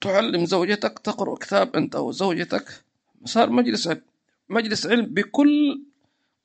تعلم 0.00 0.46
زوجتك 0.46 0.98
تقرأ 0.98 1.34
كتاب 1.34 1.76
أنت 1.76 1.96
وزوجتك 1.96 2.84
صار 3.24 3.50
مجلس 3.50 3.88
علم. 3.88 4.02
مجلس 4.48 4.86
علم 4.86 5.06
بكل 5.06 5.84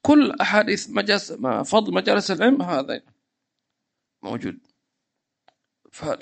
كل 0.02 0.32
أحاديث 0.42 0.90
مجلس 0.90 1.32
فضل 1.66 1.94
مجالس 1.94 2.32
العلم 2.32 2.62
هذا 2.62 3.02
موجود. 4.24 4.60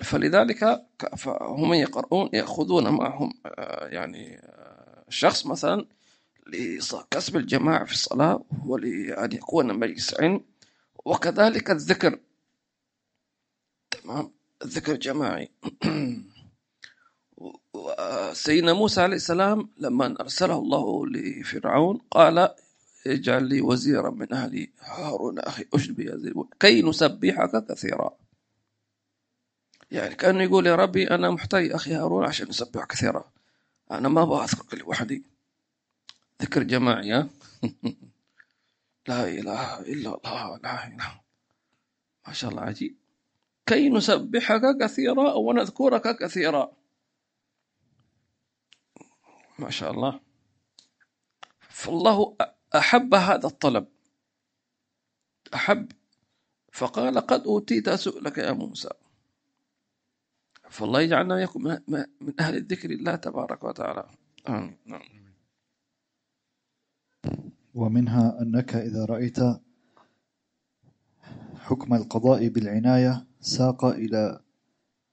فلذلك 0.03 0.85
فهم 1.17 1.73
يقرؤون 1.73 2.29
يأخذون 2.33 2.89
معهم 2.89 3.33
آه، 3.45 3.87
يعني 3.87 4.37
آه، 4.37 5.05
شخص 5.09 5.45
مثلا 5.45 5.85
لكسب 6.47 7.35
الجماعة 7.35 7.85
في 7.85 7.91
الصلاة 7.91 8.43
ولأن 8.65 9.31
يكون 9.31 9.79
مجلس 9.79 10.13
علم 10.19 10.41
وكذلك 11.05 11.71
الذكر. 11.71 12.19
تمام؟ 13.91 14.31
الذكر 14.63 14.95
جماعي 14.95 15.51
سيدنا 18.33 18.73
موسى 18.73 19.01
عليه 19.01 19.15
السلام 19.15 19.69
لما 19.77 20.15
أرسله 20.21 20.59
الله 20.59 21.07
لفرعون 21.07 22.01
قال 22.11 22.49
اجعل 23.13 23.43
لي 23.43 23.61
وزيرا 23.61 24.09
من 24.09 24.33
أهلي 24.33 24.71
هارون. 24.79 25.39
أخي 25.39 25.65
أشد 25.73 25.95
بي 25.95 26.33
كي 26.59 26.81
نسبحك 26.81 27.65
كثيرا. 27.69 28.17
يعني 29.91 30.15
كأنه 30.15 30.43
يقول 30.43 30.67
يا 30.67 30.75
ربي 30.75 31.11
أنا 31.11 31.29
محتاج 31.29 31.71
أخي 31.71 31.93
هارون 31.93 32.25
عشان 32.25 32.47
نسبح 32.47 32.85
كثيرا. 32.85 33.31
أنا 33.91 34.09
ما 34.09 34.23
أبغى 34.23 34.43
أذكرك 34.43 34.73
لوحدي. 34.73 35.23
ذكر 36.41 36.63
جماعي 36.63 37.09
لا 39.07 39.27
إله 39.27 39.79
إلا 39.79 40.17
الله 40.17 40.57
لا 40.57 40.87
إله 40.87 41.21
ما 42.27 42.33
شاء 42.33 42.51
الله 42.51 42.61
عجيب. 42.61 42.95
كي 43.65 43.89
نسبحك 43.89 44.77
كثيرا 44.81 45.33
ونذكرك 45.33 46.17
كثيرا. 46.17 46.71
ما 49.59 49.69
شاء 49.69 49.91
الله. 49.91 50.19
فالله 51.69 52.35
أحب 52.75 53.13
هذا 53.13 53.47
الطلب. 53.47 53.87
أحب. 55.53 55.91
فقال 56.73 57.19
قد 57.19 57.41
أوتيت 57.41 57.89
سؤلك 57.89 58.37
يا 58.37 58.51
موسى. 58.51 58.89
فالله 60.69 61.01
يجعلنا 61.01 61.41
يكون 61.41 61.79
من 62.21 62.33
أهل 62.39 62.55
الذكر 62.55 62.89
الله 62.89 63.15
تبارك 63.15 63.63
وتعالى. 63.63 64.09
آمين. 64.49 64.77
ومنها 67.73 68.41
أنك 68.41 68.75
إذا 68.75 69.05
رأيت 69.05 69.39
حكم 71.59 71.93
القضاء 71.93 72.47
بالعناية 72.47 73.27
ساق 73.39 73.85
إلى 73.85 74.41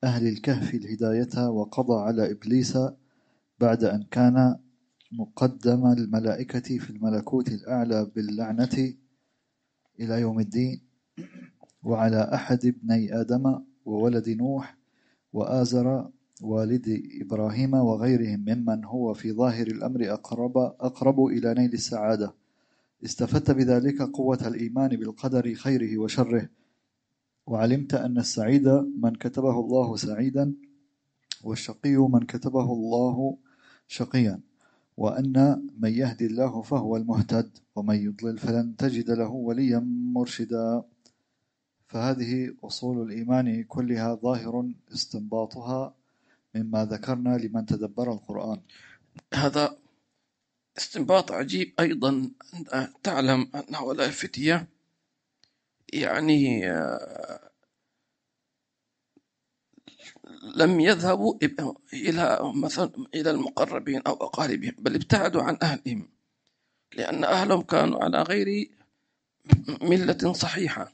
أهل 0.04 0.26
الكهف 0.26 0.74
الهداية 0.74 1.48
وقضى 1.48 2.02
على 2.02 2.30
إبليس 2.30 2.78
بعد 3.60 3.84
أن 3.84 4.02
كان 4.02 4.63
مقدم 5.18 5.86
الملائكة 5.86 6.78
في 6.78 6.90
الملكوت 6.90 7.48
الأعلى 7.48 8.10
باللعنة 8.16 8.94
إلى 10.00 10.20
يوم 10.20 10.40
الدين 10.40 10.80
وعلى 11.82 12.30
أحد 12.34 12.66
ابني 12.66 13.20
آدم 13.20 13.60
وولد 13.84 14.28
نوح 14.28 14.76
وآزر 15.32 16.10
والد 16.42 17.02
إبراهيم 17.20 17.74
وغيرهم 17.74 18.44
ممن 18.48 18.84
هو 18.84 19.14
في 19.14 19.32
ظاهر 19.32 19.66
الأمر 19.66 20.12
أقرب, 20.12 20.58
أقرب 20.58 21.26
إلى 21.26 21.54
نيل 21.54 21.72
السعادة. 21.72 22.34
استفدت 23.04 23.50
بذلك 23.50 24.02
قوة 24.02 24.48
الإيمان 24.48 24.88
بالقدر 24.88 25.54
خيره 25.54 25.98
وشره. 25.98 26.48
وعلمت 27.46 27.94
أن 27.94 28.18
السعيد 28.18 28.68
من 29.02 29.14
كتبه 29.14 29.60
الله 29.60 29.96
سعيدا 29.96 30.54
والشقي 31.44 31.96
من 31.96 32.20
كتبه 32.20 32.72
الله 32.72 33.36
شقيا. 33.86 34.40
وأن 34.96 35.66
من 35.78 35.92
يهدي 35.92 36.26
الله 36.26 36.62
فهو 36.62 36.96
المهتد 36.96 37.58
ومن 37.76 37.96
يضلل 37.96 38.38
فلن 38.38 38.76
تجد 38.76 39.10
له 39.10 39.28
وليا 39.28 39.78
مرشدا. 40.14 40.82
فهذه 41.88 42.54
أصول 42.64 43.02
الإيمان 43.02 43.64
كلها 43.64 44.14
ظاهر 44.14 44.70
استنباطها 44.92 45.94
مما 46.54 46.84
ذكرنا 46.84 47.36
لمن 47.36 47.66
تدبر 47.66 48.12
القرآن. 48.12 48.60
هذا 49.34 49.76
استنباط 50.78 51.32
عجيب 51.32 51.72
أيضا 51.80 52.30
تعلم 53.02 53.50
أن 53.54 53.74
هؤلاء 53.74 54.06
الفتية 54.06 54.68
يعني 55.92 56.70
آه، 56.70 57.50
لم 60.56 60.80
يذهبوا 60.80 61.38
إلى 61.92 62.52
مثلا 62.54 62.90
إلى 63.14 63.30
المقربين 63.30 64.02
أو 64.06 64.12
أقاربهم 64.12 64.74
بل 64.78 64.94
ابتعدوا 64.94 65.42
عن 65.42 65.58
أهلهم 65.62 66.08
لأن 66.94 67.24
أهلهم 67.24 67.62
كانوا 67.62 68.04
على 68.04 68.22
غير 68.22 68.70
ملة 69.82 70.32
صحيحة 70.32 70.92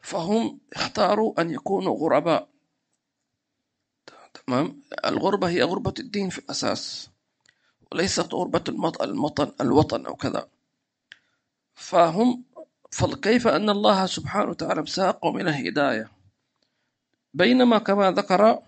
فهم 0.00 0.60
اختاروا 0.72 1.40
أن 1.40 1.50
يكونوا 1.50 1.96
غرباء. 1.98 2.48
تمام؟ 4.34 4.82
الغربة 5.04 5.48
هي 5.48 5.62
غربة 5.62 5.94
الدين 5.98 6.28
في 6.28 6.38
الأساس 6.38 7.10
وليست 7.92 8.34
غربة 8.34 8.64
المطن, 9.00 9.52
الوطن 9.60 10.06
أو 10.06 10.14
كذا. 10.14 10.48
فهم 11.74 12.44
فكيف 12.90 13.48
أن 13.48 13.70
الله 13.70 14.06
سبحانه 14.06 14.50
وتعالى 14.50 14.86
ساقهم 14.86 15.40
إلى 15.40 15.50
الهداية؟ 15.50 16.21
بينما 17.34 17.78
كما 17.78 18.10
ذكر 18.10 18.62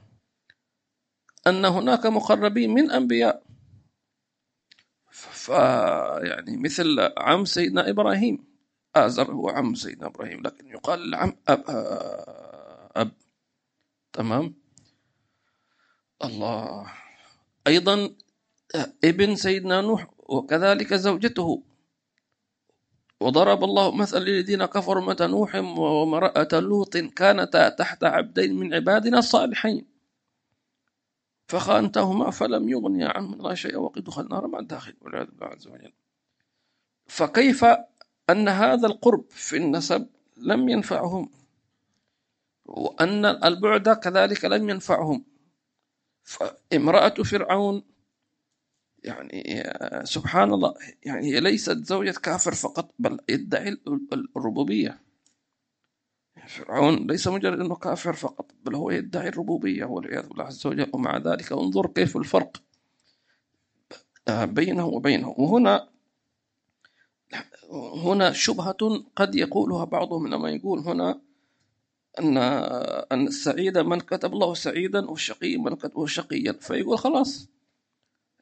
أن 1.46 1.64
هناك 1.64 2.06
مقربين 2.06 2.74
من 2.74 2.90
أنبياء. 2.90 3.42
ف 5.10 5.48
يعني 6.22 6.56
مثل 6.56 7.12
عم 7.18 7.44
سيدنا 7.44 7.90
إبراهيم. 7.90 8.44
آزر 8.96 9.32
هو 9.32 9.48
عم 9.48 9.74
سيدنا 9.74 10.06
إبراهيم 10.06 10.42
لكن 10.42 10.68
يقال 10.68 11.02
العم 11.02 11.36
أب, 11.48 11.64
أب. 12.96 13.10
تمام؟ 14.12 14.54
الله. 16.24 16.92
أيضا 17.66 18.14
ابن 19.04 19.36
سيدنا 19.36 19.80
نوح 19.80 20.06
وكذلك 20.18 20.94
زوجته. 20.94 21.62
وضرب 23.24 23.64
الله 23.64 23.96
مثل 23.96 24.18
للذين 24.18 24.64
كفروا 24.64 25.04
متى 25.04 25.26
نوح 25.26 25.54
وامرأة 25.54 26.48
لوط 26.52 26.96
كانتا 26.96 27.68
تحت 27.68 28.04
عبدين 28.04 28.56
من 28.56 28.74
عبادنا 28.74 29.18
الصالحين. 29.18 29.86
فخانتهما 31.48 32.30
فلم 32.30 32.68
يغنيا 32.68 33.08
عنهم 33.08 33.32
من 33.32 33.38
الله 33.38 33.54
شيئا 33.54 33.76
وقد 33.76 34.04
دخل 34.04 34.22
النار 34.22 34.46
مع 34.46 34.58
الداخل 34.58 34.94
والعياذ 35.00 35.26
بالله 35.26 35.46
عز 35.46 35.68
وجل. 35.68 35.92
فكيف 37.06 37.64
أن 38.30 38.48
هذا 38.48 38.86
القرب 38.86 39.24
في 39.30 39.56
النسب 39.56 40.06
لم 40.36 40.68
ينفعهم؟ 40.68 41.30
وأن 42.64 43.24
البعد 43.24 43.88
كذلك 43.88 44.44
لم 44.44 44.70
ينفعهم. 44.70 45.24
فامرأة 46.22 47.08
فرعون 47.08 47.82
يعني 49.04 49.62
سبحان 50.04 50.52
الله 50.52 50.74
يعني 51.02 51.26
هي 51.26 51.40
ليست 51.40 51.76
زوجة 51.76 52.10
كافر 52.10 52.54
فقط 52.54 52.94
بل 52.98 53.18
يدعي 53.28 53.76
الربوبية. 54.36 55.00
فرعون 56.48 57.06
ليس 57.06 57.28
مجرد 57.28 57.60
أنه 57.60 57.74
كافر 57.74 58.12
فقط 58.12 58.50
بل 58.64 58.74
هو 58.74 58.90
يدعي 58.90 59.28
الربوبية 59.28 59.84
والعياذ 59.84 60.28
بالله 60.28 60.44
عز 60.44 60.66
وجل 60.66 60.90
ومع 60.92 61.18
ذلك 61.18 61.52
انظر 61.52 61.86
كيف 61.86 62.16
الفرق 62.16 62.62
بينه 64.28 64.86
وبينه. 64.86 65.28
وهنا 65.28 65.88
هنا 68.04 68.32
شبهة 68.32 69.04
قد 69.16 69.34
يقولها 69.34 69.84
بعضهم 69.84 70.26
لما 70.26 70.50
يقول 70.50 70.78
هنا 70.78 71.20
أن 72.18 72.36
أن 73.12 73.26
السعيد 73.26 73.78
من 73.78 74.00
كتب 74.00 74.32
الله 74.32 74.54
سعيدا 74.54 75.10
والشقي 75.10 75.56
من 75.56 75.76
كتبه 75.76 76.06
شقيا 76.06 76.52
فيقول 76.52 76.98
خلاص 76.98 77.48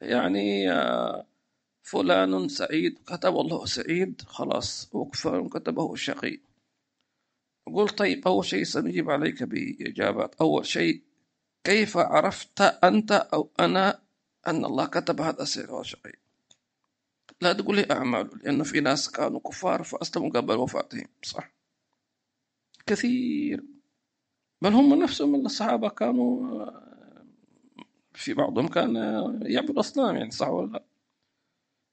يعني 0.03 0.69
فلان 1.83 2.47
سعيد 2.49 2.99
كتب 3.07 3.35
الله 3.35 3.65
سعيد 3.65 4.21
خلاص 4.21 4.89
وفلان 4.93 5.49
كتبه 5.49 5.95
شقي. 5.95 6.39
أقول 7.67 7.89
طيب 7.89 8.27
أول 8.27 8.45
شيء 8.45 8.63
سنجيب 8.63 9.09
عليك 9.09 9.43
بإجابات. 9.43 10.35
أول 10.41 10.65
شيء 10.65 11.01
كيف 11.63 11.97
عرفت 11.97 12.61
أنت 12.61 13.11
أو 13.11 13.49
أنا 13.59 13.99
أن 14.47 14.65
الله 14.65 14.85
كتب 14.85 15.21
هذا 15.21 15.43
سعيد 15.43 15.69
وشقي 15.69 16.13
لا 17.41 17.53
تقول 17.53 17.75
لي 17.75 17.87
أعماله 17.91 18.29
لأن 18.43 18.63
في 18.63 18.79
ناس 18.79 19.11
كانوا 19.11 19.39
كفار 19.39 19.83
فأسلموا 19.83 20.29
قبل 20.29 20.55
وفاتهم 20.55 21.07
صح. 21.23 21.53
كثير. 22.85 23.63
بل 24.61 24.73
هم 24.73 25.03
نفسهم 25.03 25.31
من 25.31 25.45
الصحابة 25.45 25.89
كانوا 25.89 26.65
في 28.13 28.33
بعضهم 28.33 28.67
كان 28.67 28.95
يعبد 29.41 29.77
أصنام 29.77 30.15
يعني 30.15 30.31
صح 30.31 30.49
ولا 30.49 30.71
لا؟ 30.71 30.83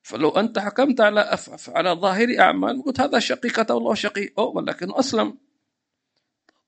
فلو 0.02 0.28
أنت 0.28 0.58
حكمت 0.58 1.00
على 1.00 1.20
أف... 1.20 1.70
على 1.70 1.90
ظاهر 1.90 2.38
أعمال 2.38 2.82
قلت 2.82 3.00
هذا 3.00 3.18
شقي 3.18 3.48
كتب 3.48 3.76
الله 3.76 3.94
شقي 3.94 4.28
أو 4.38 4.56
ولكن 4.56 4.94
أسلم. 4.94 5.38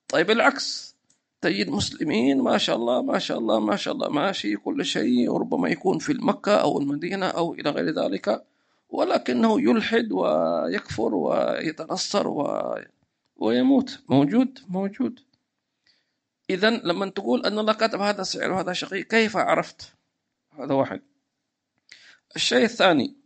طيب 0.08 0.30
العكس. 0.30 0.92
تجد 1.40 1.68
مسلمين 1.70 2.40
ما 2.40 2.58
شاء 2.58 2.76
الله 2.76 3.02
ما 3.02 3.18
شاء 3.18 3.38
الله 3.38 3.60
ما 3.60 3.76
شاء 3.76 3.94
الله 3.94 4.08
ماشي 4.08 4.56
كل 4.56 4.84
شيء 4.84 5.30
وربما 5.30 5.68
يكون 5.68 5.98
في 5.98 6.12
المكة 6.12 6.56
أو 6.56 6.80
المدينة 6.80 7.26
أو 7.26 7.54
إلى 7.54 7.70
غير 7.70 7.90
ذلك 7.90 8.44
ولكنه 8.88 9.60
يلحد 9.60 10.12
ويكفر 10.12 11.14
ويتنصر 11.14 12.28
و... 12.28 12.74
ويموت. 13.36 14.00
موجود 14.08 14.58
موجود. 14.68 15.20
إذا 16.54 16.70
لما 16.70 17.10
تقول 17.10 17.46
أن 17.46 17.58
الله 17.58 17.72
كتب 17.72 18.00
هذا 18.00 18.22
سعر 18.22 18.50
وهذا 18.50 18.72
شقي 18.72 19.02
كيف 19.02 19.36
عرفت؟ 19.36 19.92
هذا 20.58 20.74
واحد. 20.74 21.02
الشيء 22.36 22.64
الثاني 22.64 23.16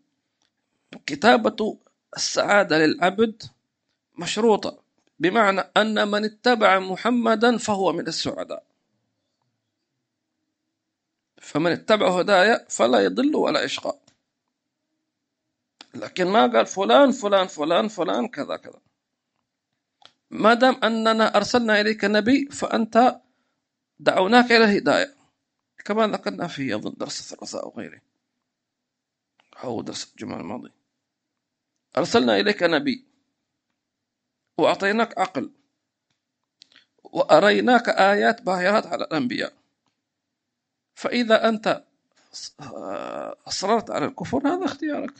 كتابة 1.06 1.78
السعادة 2.16 2.78
للعبد 2.78 3.42
مشروطة 4.18 4.82
بمعنى 5.18 5.60
أن 5.76 6.08
من 6.08 6.24
اتبع 6.24 6.78
محمدا 6.78 7.58
فهو 7.58 7.92
من 7.92 8.08
السعداء. 8.08 8.64
فمن 11.40 11.72
اتبع 11.72 12.18
هدايا 12.18 12.66
فلا 12.68 13.00
يضل 13.00 13.36
ولا 13.36 13.62
يشقى. 13.62 13.98
لكن 15.94 16.26
ما 16.26 16.46
قال 16.46 16.66
فلان 16.66 17.12
فلان 17.12 17.46
فلان 17.46 17.88
فلان 17.88 18.28
كذا 18.28 18.56
كذا. 18.56 18.80
ما 20.30 20.54
دام 20.54 20.84
أننا 20.84 21.36
أرسلنا 21.36 21.80
إليك 21.80 22.04
نبي 22.04 22.46
فأنت 22.46 23.20
دعوناك 23.98 24.52
إلى 24.52 24.64
الهداية. 24.64 25.16
كما 25.84 26.06
ذكرنا 26.06 26.46
في 26.46 26.74
أظن 26.74 26.94
درس 26.96 27.20
الثلاثاء 27.20 27.64
أو 27.64 27.74
غيره. 27.76 28.00
أو 29.64 29.82
درس 29.82 30.10
الجمعة 30.10 30.40
الماضي 30.40 30.72
أرسلنا 31.96 32.36
إليك 32.36 32.62
نبي. 32.62 33.04
وأعطيناك 34.58 35.18
عقل. 35.18 35.50
وأريناك 37.04 37.88
آيات 37.88 38.42
باهرات 38.42 38.86
على 38.86 39.04
الأنبياء. 39.04 39.52
فإذا 40.94 41.48
أنت 41.48 41.84
أصررت 43.46 43.90
على 43.90 44.04
الكفر 44.04 44.48
هذا 44.48 44.64
اختيارك. 44.64 45.14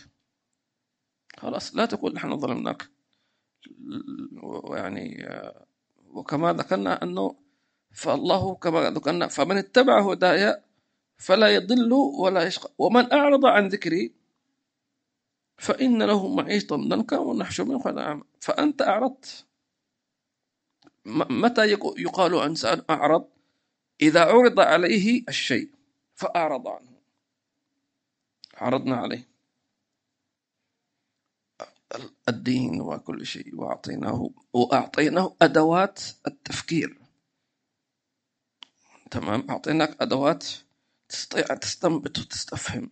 خلاص 1.38 1.77
لا 1.77 1.87
تقول 1.87 2.14
نحن 2.14 2.37
ظلمناك. 2.40 2.95
يعني 4.70 5.29
وكما 6.11 6.52
ذكرنا 6.52 7.02
أنه 7.02 7.37
فالله 7.92 8.55
كما 8.55 8.90
ذكرنا 8.90 9.26
فمن 9.26 9.57
اتبع 9.57 10.12
هدايا 10.12 10.64
فلا 11.16 11.55
يضل 11.55 11.92
ولا 11.92 12.42
يشقى. 12.42 12.70
ومن 12.79 13.12
أعرض 13.12 13.46
عن 13.46 13.68
ذكري 13.68 14.12
فإن 15.59 16.02
له 16.02 16.35
معيشة 16.35 16.76
ضنكا 16.76 17.18
ونحشر 17.18 17.64
من 17.64 17.79
خلال 17.79 18.22
فأنت 18.40 18.83
أعرضت. 18.83 19.46
متى 21.31 21.70
يقال 21.98 22.35
عن 22.35 22.48
إنسان 22.48 22.83
أعرض؟ 22.90 23.29
إذا 24.02 24.20
عرض 24.20 24.61
عليه 24.61 25.22
الشيء 25.29 25.70
فأعرض 26.14 26.68
عنه. 26.68 26.96
عرضنا 28.55 28.96
عليه. 28.96 29.36
الدين 32.29 32.81
وكل 32.81 33.27
شيء 33.27 33.57
وأعطيناه 33.61 34.31
وأعطيناه 34.53 35.37
أدوات 35.42 36.01
التفكير. 36.27 36.99
تمام؟ 39.11 39.51
أعطيناك 39.51 40.03
أدوات 40.03 40.46
تستطيع 41.09 41.44
تستنبط 41.57 42.18
وتستفهم. 42.18 42.90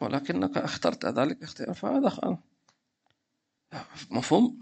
ولكنك 0.00 0.58
اخترت 0.58 1.06
ذلك 1.06 1.42
اختيار 1.42 1.74
فهذا. 1.74 2.38
مفهوم؟ 4.10 4.60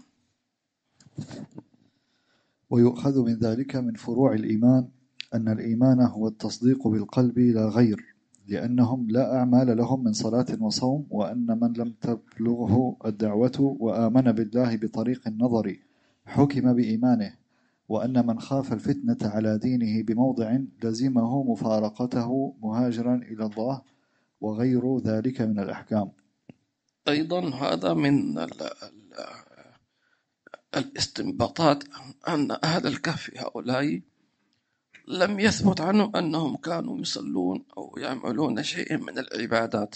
ويؤخذ 2.69 3.25
من 3.25 3.33
ذلك 3.39 3.75
من 3.75 3.93
فروع 3.93 4.33
الإيمان 4.33 4.89
أن 5.33 5.51
الإيمان 5.51 6.01
هو 6.01 6.27
التصديق 6.27 6.87
بالقلب 6.87 7.39
لا 7.39 7.65
غير. 7.69 8.12
لأنهم 8.47 9.09
لا 9.09 9.35
أعمال 9.35 9.77
لهم 9.77 10.03
من 10.03 10.13
صلاة 10.13 10.45
وصوم 10.59 11.07
وأن 11.09 11.59
من 11.61 11.73
لم 11.73 11.93
تبلغه 12.01 12.97
الدعوة 13.05 13.77
وآمن 13.79 14.31
بالله 14.31 14.75
بطريق 14.77 15.27
النظر 15.27 15.77
حكم 16.25 16.73
بإيمانه 16.73 17.33
وأن 17.89 18.27
من 18.27 18.39
خاف 18.39 18.73
الفتنة 18.73 19.17
على 19.23 19.57
دينه 19.57 20.03
بموضع 20.03 20.59
لزمه 20.83 21.43
مفارقته 21.43 22.55
مهاجرا 22.61 23.15
إلى 23.15 23.45
الله 23.45 23.81
وغير 24.41 24.97
ذلك 24.99 25.41
من 25.41 25.59
الأحكام. 25.59 26.11
أيضا 27.07 27.49
هذا 27.49 27.93
من 27.93 28.39
الاستنباطات 30.77 31.83
أن 32.27 32.51
أهل 32.63 32.87
الكهف 32.87 33.31
هؤلاء 33.37 34.01
لم 35.07 35.39
يثبت 35.39 35.81
عنهم 35.81 36.15
أنهم 36.15 36.57
كانوا 36.57 36.99
يصلون 36.99 37.65
أو 37.77 37.97
يعملون 37.97 38.63
شيئا 38.63 38.97
من 38.97 39.19
العبادات. 39.19 39.95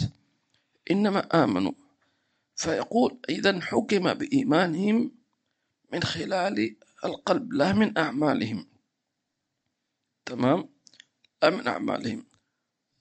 إنما 0.92 1.44
آمنوا. 1.44 1.72
فيقول 2.56 3.18
إذا 3.30 3.62
حكم 3.62 4.14
بإيمانهم 4.14 5.12
من 5.94 6.04
خلال 6.04 6.76
القلب 7.06 7.54
لا 7.54 7.74
من 7.74 7.98
أعمالهم. 7.98 8.68
تمام؟ 10.26 10.70
لا 11.44 11.50
من 11.50 11.68
أعمالهم. 11.68 12.26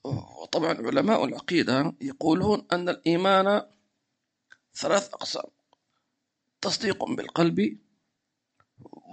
وطبعا 0.03 0.73
علماء 0.73 1.25
العقيدة 1.25 1.93
يقولون 2.01 2.67
أن 2.71 2.89
الإيمان 2.89 3.61
ثلاث 4.75 5.13
أقسام 5.13 5.49
تصديق 6.61 7.05
بالقلب 7.05 7.77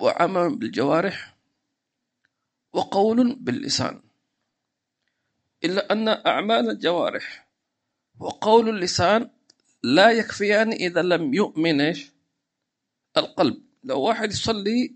وعمل 0.02 0.56
بالجوارح 0.56 1.33
وقول 2.74 3.34
باللسان. 3.34 4.02
إلا 5.64 5.92
أن 5.92 6.08
أعمال 6.08 6.70
الجوارح 6.70 7.48
وقول 8.20 8.68
اللسان 8.68 9.30
لا 9.82 10.10
يكفيان 10.10 10.72
إذا 10.72 11.02
لم 11.02 11.34
يؤمن 11.34 11.80
إيش؟ 11.80 12.12
القلب. 13.16 13.62
لو 13.84 14.00
واحد 14.00 14.30
يصلي 14.30 14.94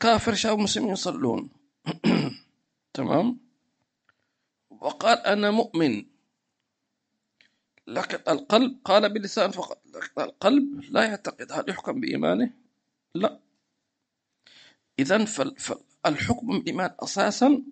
كافر 0.00 0.34
شاف 0.34 0.58
مسلمين 0.58 0.92
يصلون. 0.92 1.50
تمام؟ 2.96 3.38
وقال 4.70 5.18
أنا 5.18 5.50
مؤمن. 5.50 6.04
لكن 7.86 8.18
القلب 8.32 8.80
قال 8.84 9.12
باللسان 9.12 9.50
فقط. 9.50 9.82
لكن 9.86 10.20
القلب 10.22 10.80
لا 10.90 11.04
يعتقد. 11.04 11.52
هل 11.52 11.64
يحكم 11.68 12.00
بإيمانه؟ 12.00 12.50
لا. 13.14 13.40
إذا 14.98 15.24
فالحكم 16.06 16.46
بالإيمان 16.46 16.94
أساسا 17.00 17.62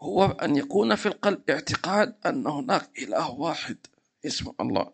هو 0.00 0.24
أن 0.24 0.56
يكون 0.56 0.94
في 0.94 1.06
القلب 1.06 1.50
اعتقاد 1.50 2.16
أن 2.26 2.46
هناك 2.46 2.90
إله 3.02 3.30
واحد 3.30 3.76
اسمه 4.26 4.54
الله. 4.60 4.92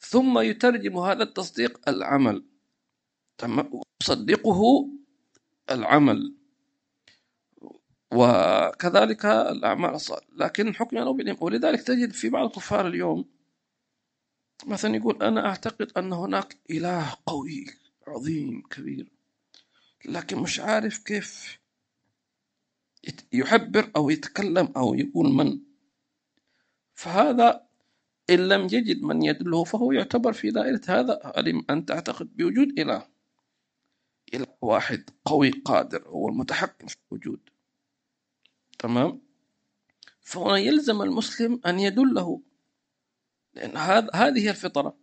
ثم 0.00 0.38
يترجم 0.38 0.98
هذا 0.98 1.22
التصديق 1.22 1.88
العمل. 1.88 2.44
تمام 3.38 3.80
يصدقه 4.02 4.88
العمل. 5.70 6.34
وكذلك 8.12 9.24
الأعمال 9.26 9.90
الصالحة. 9.90 10.26
لكن 10.36 10.74
حكم 10.74 10.98
أنه 10.98 11.12
بالإيمان 11.12 11.42
ولذلك 11.42 11.82
تجد 11.82 12.12
في 12.12 12.28
بعض 12.28 12.46
الكفار 12.46 12.86
اليوم 12.86 13.24
مثلا 14.66 14.96
يقول 14.96 15.22
أنا 15.22 15.46
أعتقد 15.46 15.92
أن 15.96 16.12
هناك 16.12 16.56
إله 16.70 17.16
قوي 17.26 17.66
عظيم 18.06 18.62
كبير. 18.70 19.13
لكن 20.06 20.38
مش 20.38 20.60
عارف 20.60 20.98
كيف 20.98 21.58
يعبر 23.32 23.90
أو 23.96 24.10
يتكلم 24.10 24.72
أو 24.76 24.94
يقول 24.94 25.32
من. 25.32 25.60
فهذا 26.94 27.66
إن 28.30 28.48
لم 28.48 28.62
يجد 28.62 29.02
من 29.02 29.22
يدله 29.22 29.64
فهو 29.64 29.92
يعتبر 29.92 30.32
في 30.32 30.50
دائرة 30.50 30.80
هذا 30.88 31.32
أن 31.70 31.86
تعتقد 31.86 32.36
بوجود 32.36 32.78
إله 32.78 33.06
إله 34.34 34.46
واحد 34.60 35.10
قوي 35.24 35.50
قادر 35.50 36.08
هو 36.08 36.28
المتحكم 36.28 36.86
في 36.86 36.96
الوجود. 37.12 37.40
تمام؟ 38.78 39.20
فهنا 40.20 40.58
يلزم 40.58 41.02
المسلم 41.02 41.60
أن 41.66 41.80
يدله 41.80 42.42
لأن 43.54 43.76
هذه 44.14 44.50
الفطرة 44.50 44.96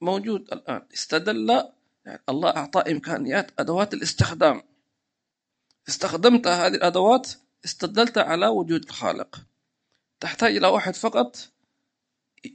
موجود 0.00 0.52
الآن 0.52 0.86
استدل 0.94 1.72
يعني 2.04 2.22
الله 2.28 2.50
أعطى 2.56 2.92
إمكانيات 2.92 3.60
أدوات 3.60 3.94
الاستخدام. 3.94 4.62
استخدمت 5.88 6.46
هذه 6.46 6.74
الأدوات 6.74 7.32
استدلت 7.64 8.18
على 8.18 8.46
وجود 8.46 8.84
الخالق. 8.84 9.46
تحتاج 10.20 10.56
إلى 10.56 10.66
واحد 10.66 10.94
فقط 10.94 11.36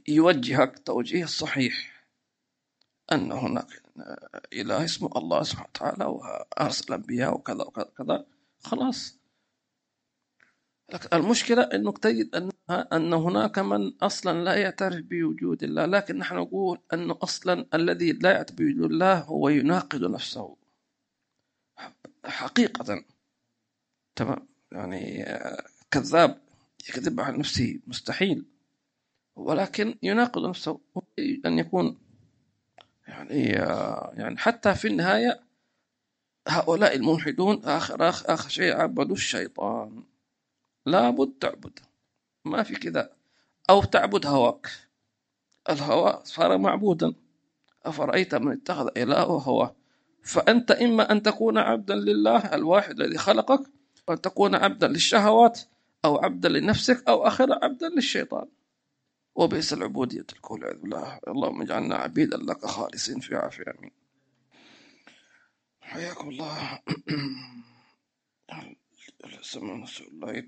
يوجهك 0.08 0.78
توجيه 0.78 1.24
الصحيح. 1.24 2.06
أن 3.12 3.32
هناك 3.32 3.82
إله 4.52 4.84
اسمه 4.84 5.10
الله 5.16 5.42
سبحانه 5.42 5.68
وتعالى 5.70 6.04
وأرسل 6.04 6.94
أنبياء 6.94 7.34
وكذا 7.34 7.62
وكذا 7.64 7.90
كذا 7.98 8.26
خلاص. 8.62 9.15
المشكلة 11.12 11.62
أنك 11.62 11.98
تجد 11.98 12.34
أن 12.34 12.50
أن 12.70 13.12
هناك 13.12 13.58
من 13.58 13.92
أصلا 14.02 14.44
لا 14.44 14.54
يعترف 14.54 15.04
بوجود 15.04 15.62
الله 15.62 15.86
لكن 15.86 16.18
نحن 16.18 16.36
نقول 16.36 16.78
أنه 16.92 17.18
أصلا 17.22 17.66
الذي 17.74 18.12
لا 18.12 18.32
يعترف 18.32 18.56
بوجود 18.56 18.90
الله 18.90 19.18
هو 19.18 19.48
يناقض 19.48 20.04
نفسه. 20.04 20.56
حقيقة. 22.24 23.04
تمام؟ 24.16 24.48
يعني 24.72 25.24
كذاب 25.90 26.40
يكذب 26.88 27.20
عن 27.20 27.38
نفسه 27.38 27.80
مستحيل 27.86 28.44
ولكن 29.36 29.94
يناقض 30.02 30.48
نفسه. 30.48 30.80
أن 31.46 31.58
يكون 31.58 31.98
يعني 33.08 33.42
يعني 34.20 34.36
حتى 34.38 34.74
في 34.74 34.88
النهاية 34.88 35.40
هؤلاء 36.48 36.96
الملحدون 36.96 37.64
آخر 37.64 38.08
آخر, 38.08 38.34
آخر 38.34 38.48
شيء 38.48 38.76
عبدوا 38.76 39.16
الشيطان. 39.16 40.02
لابد 40.86 41.32
تعبد. 41.40 41.78
ما 42.44 42.62
في 42.62 42.74
كذا. 42.74 43.10
أو 43.70 43.82
تعبد 43.82 44.26
هواك. 44.26 44.70
الهوى 45.70 46.20
صار 46.24 46.58
معبودا. 46.58 47.14
أفرأيت 47.84 48.34
من 48.34 48.52
اتخذ 48.52 48.88
إلهه 48.96 49.38
هواه 49.38 49.76
فأنت 50.22 50.70
إما 50.70 51.12
أن 51.12 51.22
تكون 51.22 51.58
عبدا 51.58 51.94
لله 51.94 52.54
الواحد 52.54 53.00
الذي 53.00 53.18
خلقك 53.18 53.60
وأن 54.08 54.20
تكون 54.20 54.54
عبدا 54.54 54.88
للشهوات 54.88 55.60
أو 56.04 56.18
عبدا 56.24 56.48
لنفسك 56.48 57.08
أو 57.08 57.26
آخر 57.26 57.64
عبدا 57.64 57.88
للشيطان. 57.88 58.48
وبئس 59.34 59.72
العبودية 59.72 60.26
الكل 60.32 60.54
والعياذ 60.54 60.80
بالله. 60.80 61.20
اللهم 61.28 61.62
اجعلنا 61.62 61.94
عبيدا 61.96 62.36
لك 62.36 62.66
خالصين 62.66 63.20
في 63.20 63.36
عافية. 63.36 63.64
آمين. 63.78 63.92
حياكم 65.80 66.28
الله. 66.28 66.80
سمعنا 69.42 69.86
الله 70.12 70.46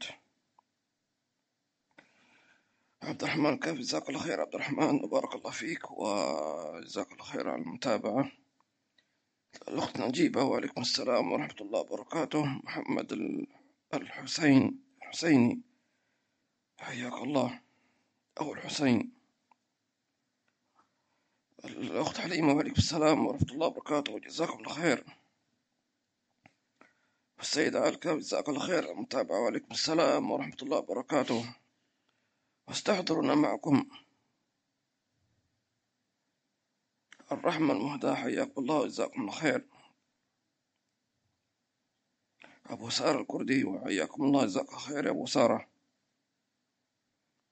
عبد 3.02 3.22
الرحمن 3.22 3.58
كيف 3.58 3.74
جزاك 3.78 4.08
الله 4.08 4.20
خير؟ 4.20 4.40
عبد 4.40 4.54
الرحمن 4.54 4.98
بارك 4.98 5.34
الله 5.34 5.50
فيك 5.50 5.90
وجزاك 5.90 7.12
الله 7.12 7.24
خير 7.24 7.48
على 7.48 7.62
المتابعة. 7.62 8.32
الأخت 9.68 9.96
نجيبة 10.00 10.42
وعليكم 10.42 10.80
السلام 10.80 11.32
ورحمة 11.32 11.56
الله 11.60 11.80
وبركاته. 11.80 12.44
محمد 12.44 13.12
الحسين 13.94 14.82
الحسيني 15.02 15.60
حياك 16.78 17.12
الله. 17.12 17.60
أو 18.40 18.52
الحسين. 18.54 19.12
الأخت 21.64 22.18
حليمة 22.18 22.52
وعليكم 22.52 22.78
السلام 22.78 23.26
ورحمة 23.26 23.52
الله 23.52 23.66
وبركاته. 23.66 24.12
وجزاكم 24.12 24.58
الله 24.58 24.72
خير. 24.72 25.04
السيدة 27.40 27.80
عالكة 27.80 28.14
جزاك 28.14 28.48
الله 28.48 28.60
خير 28.60 28.92
المتابعة 28.92 29.40
وعليكم 29.40 29.70
السلام 29.70 30.30
ورحمة 30.30 30.56
الله 30.62 30.78
وبركاته. 30.78 31.54
واستحضرنا 32.68 33.34
معكم. 33.34 33.88
الرحمة 37.32 37.72
المهداة 37.72 38.14
حياكم 38.14 38.60
الله 38.60 38.76
وجزاكم 38.76 39.20
الله 39.20 39.32
خير. 39.32 39.66
أبو 42.66 42.90
سارة 42.90 43.20
الكردي 43.20 43.64
وحياكم 43.64 44.24
الله 44.24 44.44
جزاك 44.44 44.70
خير 44.70 45.06
يا 45.06 45.10
أبو 45.10 45.26
سارة. 45.26 45.68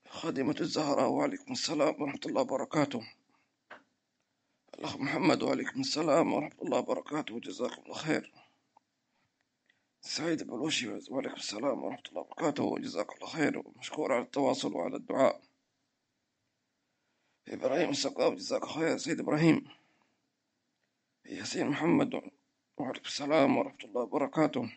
خادمة 0.08 0.56
الزهراء 0.60 1.08
وعليكم 1.08 1.52
السلام 1.52 2.02
ورحمة 2.02 2.20
الله 2.26 2.40
وبركاته. 2.40 3.08
الأخ 4.78 4.96
محمد 4.96 5.42
وعليكم 5.42 5.80
السلام 5.80 6.32
ورحمة 6.32 6.62
الله 6.62 6.78
وبركاته 6.78 7.34
وجزاكم 7.34 7.82
الله 7.82 7.94
خير. 7.94 8.45
سعيد 10.06 10.42
بلوشي 10.42 10.88
وعليكم 11.10 11.34
السلام 11.34 11.84
ورحمة 11.84 12.02
الله 12.08 12.20
وبركاته. 12.20 12.64
وجزاك 12.64 13.12
الله 13.14 13.26
خير. 13.26 13.58
ومشكور 13.58 14.12
على 14.12 14.22
التواصل 14.22 14.74
وعلى 14.74 14.96
الدعاء. 14.96 15.42
إبراهيم 17.48 17.90
السقاف 17.90 18.34
جزاك 18.34 18.64
خير. 18.64 18.98
سيد 18.98 19.20
إبراهيم. 19.20 19.68
ياسين 21.26 21.66
محمد 21.66 22.14
وعليكم 22.76 23.04
السلام 23.04 23.56
ورحمة 23.56 23.84
الله 23.84 24.00
وبركاته. 24.00 24.72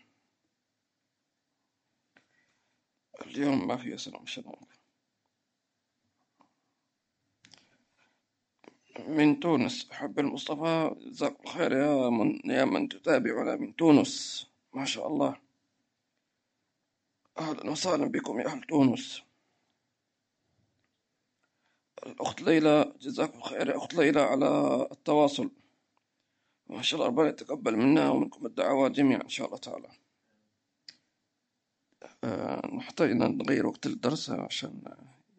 اليوم 3.26 3.68
ما 3.68 3.76
في 3.76 3.94
أسئلة 3.94 4.20
مش 4.20 4.40
من 9.08 9.40
تونس 9.40 9.90
حب 9.92 10.18
المصطفى 10.18 10.94
جزاك 11.00 11.40
الله 11.40 11.52
خير. 11.52 11.72
يا 11.72 12.08
من 12.08 12.50
يا 12.50 12.64
من 12.64 12.88
تتابعنا 12.88 13.56
من 13.56 13.76
تونس. 13.76 14.49
ما 14.72 14.84
شاء 14.84 15.06
الله. 15.06 15.40
أهلا 17.38 17.70
وسهلا 17.70 18.06
بكم 18.06 18.40
يا 18.40 18.46
أهل 18.46 18.62
تونس. 18.62 19.22
الأخت 22.06 22.42
ليلى 22.42 22.94
جزاكم 23.00 23.40
خير 23.40 23.68
يا 23.68 23.76
أخت 23.76 23.94
ليلى 23.94 24.20
على 24.20 24.48
التواصل. 24.92 25.50
ما 26.66 26.82
شاء 26.82 27.00
الله 27.00 27.10
ربنا 27.10 27.28
يتقبل 27.28 27.76
منا 27.76 28.10
ومنكم 28.10 28.46
الدعوات 28.46 28.90
جميعا 28.90 29.22
إن 29.22 29.28
شاء 29.28 29.46
الله 29.46 29.58
تعالى. 29.58 29.90
آه، 32.24 32.66
نحتاج 32.66 33.10
أن 33.10 33.38
نغير 33.38 33.66
وقت 33.66 33.86
الدرس 33.86 34.30
عشان 34.30 34.96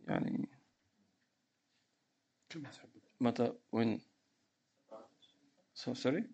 يعني 0.07 0.49
متى 3.21 3.53
وين؟ 3.71 4.01
سوري 5.73 6.29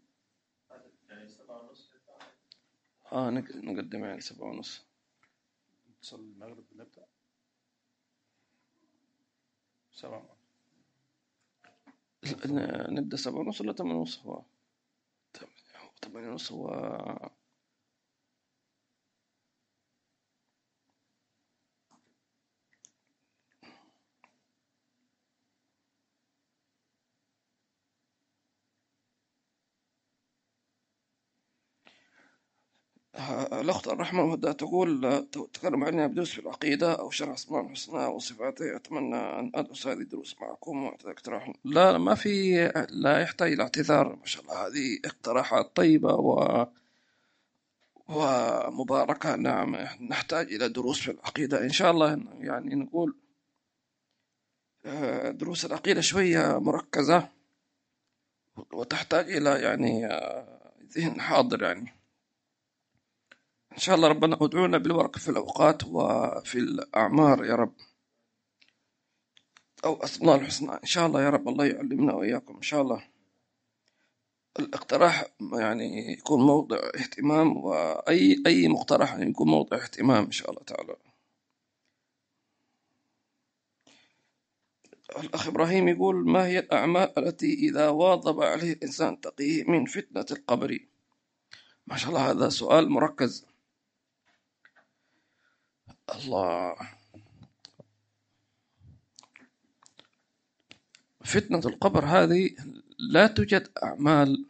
آه 3.11 3.29
نقدم 3.29 4.05
يعني 4.05 4.21
سبعة 4.21 4.47
ونص. 4.47 4.85
نصلي 6.03 6.21
المغرب 6.21 6.65
نبدأ 6.75 7.05
سبعة 9.91 10.37
نبدأ 12.89 13.17
سبعة 13.17 13.39
ونص 13.39 13.61
ولا 13.61 13.73
ثمانية 13.73 13.95
ونص؟ 13.95 14.19
هو 14.19 14.41
ثمانية 16.01 16.29
ونص 16.29 16.51
هو 16.51 16.69
الأخت 33.61 33.87
الرحمة 33.87 34.23
ودها 34.23 34.53
تقول 34.53 35.25
تتكلم 35.31 35.83
عني 35.83 36.07
بدروس 36.07 36.31
في 36.31 36.39
العقيدة 36.41 36.93
أو 36.93 37.09
شرح 37.09 37.33
أسماء 37.33 37.61
الحسنى 37.65 38.05
وصفاته 38.05 38.75
أتمنى 38.75 39.15
أن 39.15 39.51
أدرس 39.55 39.87
هذه 39.87 39.97
الدروس 39.97 40.35
معكم 40.41 40.83
وأعطي 40.83 41.11
اقتراح 41.11 41.53
لا 41.65 41.91
لا، 41.91 41.97
ما 41.97 42.15
في 42.15 42.55
لا 42.89 43.19
يحتاج 43.19 43.51
إلى 43.51 43.63
اعتذار. 43.63 44.15
ما 44.15 44.25
شاء 44.25 44.43
الله 44.43 44.67
هذه 44.67 44.99
اقتراحات 45.05 45.75
طيبة 45.75 46.13
و 46.13 46.65
ومباركة. 48.07 49.35
نعم 49.35 49.75
نحتاج 50.09 50.53
إلى 50.53 50.69
دروس 50.69 50.99
في 50.99 51.11
العقيدة. 51.11 51.61
إن 51.63 51.69
شاء 51.71 51.91
الله 51.91 52.23
يعني 52.39 52.75
نقول 52.75 53.15
آه، 54.85 55.31
دروس 55.31 55.65
العقيدة 55.65 56.01
شوية 56.01 56.59
مركزة 56.59 57.29
وتحتاج 58.73 59.31
إلى 59.31 59.49
يعني 59.49 60.05
آه، 60.07 60.73
ذهن 60.97 61.21
حاضر 61.21 61.63
يعني. 61.63 61.96
إن 63.77 63.81
شاء 63.81 63.95
الله 63.95 64.07
ربنا 64.07 64.37
ادعونا 64.41 64.77
بالبركة 64.77 65.19
في 65.19 65.29
الأوقات 65.29 65.83
وفي 65.83 66.59
الأعمار 66.59 67.45
يا 67.45 67.55
رب. 67.55 67.73
أو 69.85 69.95
أسماء 70.03 70.35
الحسنى. 70.35 70.71
إن 70.71 70.85
شاء 70.85 71.07
الله 71.07 71.21
يا 71.23 71.29
رب 71.29 71.49
الله 71.49 71.65
يعلمنا 71.65 72.13
وإياكم. 72.13 72.55
إن 72.55 72.61
شاء 72.61 72.81
الله. 72.81 73.07
الاقتراح 74.59 75.25
يعني 75.53 76.11
يكون 76.13 76.41
موضع 76.41 76.77
اهتمام 76.95 77.57
وأي 77.57 78.43
أي 78.47 78.67
مقترح 78.67 79.15
يكون 79.19 79.47
موضع 79.47 79.77
اهتمام 79.77 80.25
إن 80.25 80.31
شاء 80.31 80.49
الله 80.49 80.63
تعالى. 80.63 80.95
الأخ 85.19 85.47
إبراهيم 85.47 85.87
يقول 85.87 86.29
ما 86.29 86.45
هي 86.47 86.59
الأعمال 86.59 87.19
التي 87.19 87.53
إذا 87.53 87.89
واظب 87.89 88.41
عليه 88.41 88.73
الإنسان 88.73 89.21
تقيه 89.21 89.63
من 89.63 89.85
فتنة 89.85 90.25
القبر؟ 90.31 90.79
ما 91.87 91.97
شاء 91.97 92.09
الله 92.09 92.31
هذا 92.31 92.49
سؤال 92.49 92.89
مركز. 92.89 93.45
الله. 96.15 96.75
فتنة 101.23 101.61
القبر 101.65 102.05
هذه 102.05 102.49
لا 102.99 103.27
توجد 103.27 103.69
أعمال 103.83 104.45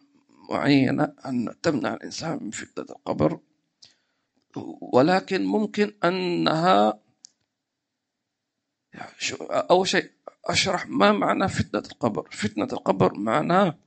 معينة 0.50 1.14
أن 1.26 1.56
تمنع 1.62 1.94
الإنسان 1.94 2.44
من 2.44 2.52
فتنة 2.52 2.86
القبر 2.90 3.40
ولكن 4.82 5.46
ممكن 5.46 5.94
أنها 6.04 7.00
يعني 8.94 9.12
أول 9.52 9.88
شيء 9.88 10.12
أشرح 10.46 10.88
ما 10.88 11.12
معنى 11.12 11.48
فتنة 11.48 11.84
القبر. 11.92 12.30
فتنة 12.32 12.68
القبر 12.74 13.14
معناه 13.14 13.78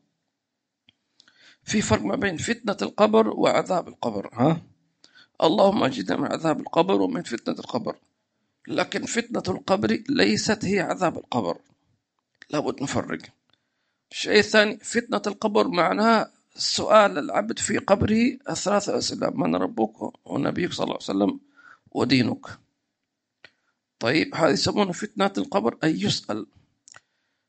في 1.62 1.82
فرق 1.82 2.02
ما 2.02 2.16
بين 2.16 2.36
فتنة 2.36 2.76
القبر 2.82 3.28
وعذاب 3.28 3.88
القبر 3.88 4.30
ها؟ 4.32 4.62
اللهم 5.42 5.84
أجدنا 5.84 6.16
من 6.16 6.32
عذاب 6.32 6.60
القبر 6.60 7.02
ومن 7.02 7.22
فتنة 7.22 7.54
القبر. 7.54 7.96
لكن 8.68 9.04
فتنة 9.04 9.42
القبر 9.48 10.02
ليست 10.08 10.64
هي 10.64 10.80
عذاب 10.80 11.18
القبر. 11.18 11.58
لابد 12.50 12.82
نفرق. 12.82 13.18
الشيء 14.12 14.38
الثاني 14.38 14.76
فتنة 14.76 15.22
القبر 15.26 15.68
معناها 15.68 16.32
سؤال 16.54 17.18
العبد 17.18 17.58
في 17.58 17.78
قبره 17.78 18.38
الثلاث 18.50 18.88
أسئلة 18.88 19.30
من 19.30 19.56
ربك 19.56 20.26
ونبيك 20.26 20.72
صلى 20.72 20.84
الله 20.84 20.98
عليه 21.08 21.24
وسلم 21.24 21.40
ودينك. 21.90 22.46
طيب 23.98 24.34
هذه 24.34 24.52
يسمونها 24.52 24.92
فتنة 24.92 25.32
القبر 25.38 25.78
أي 25.84 26.02
يسأل. 26.02 26.46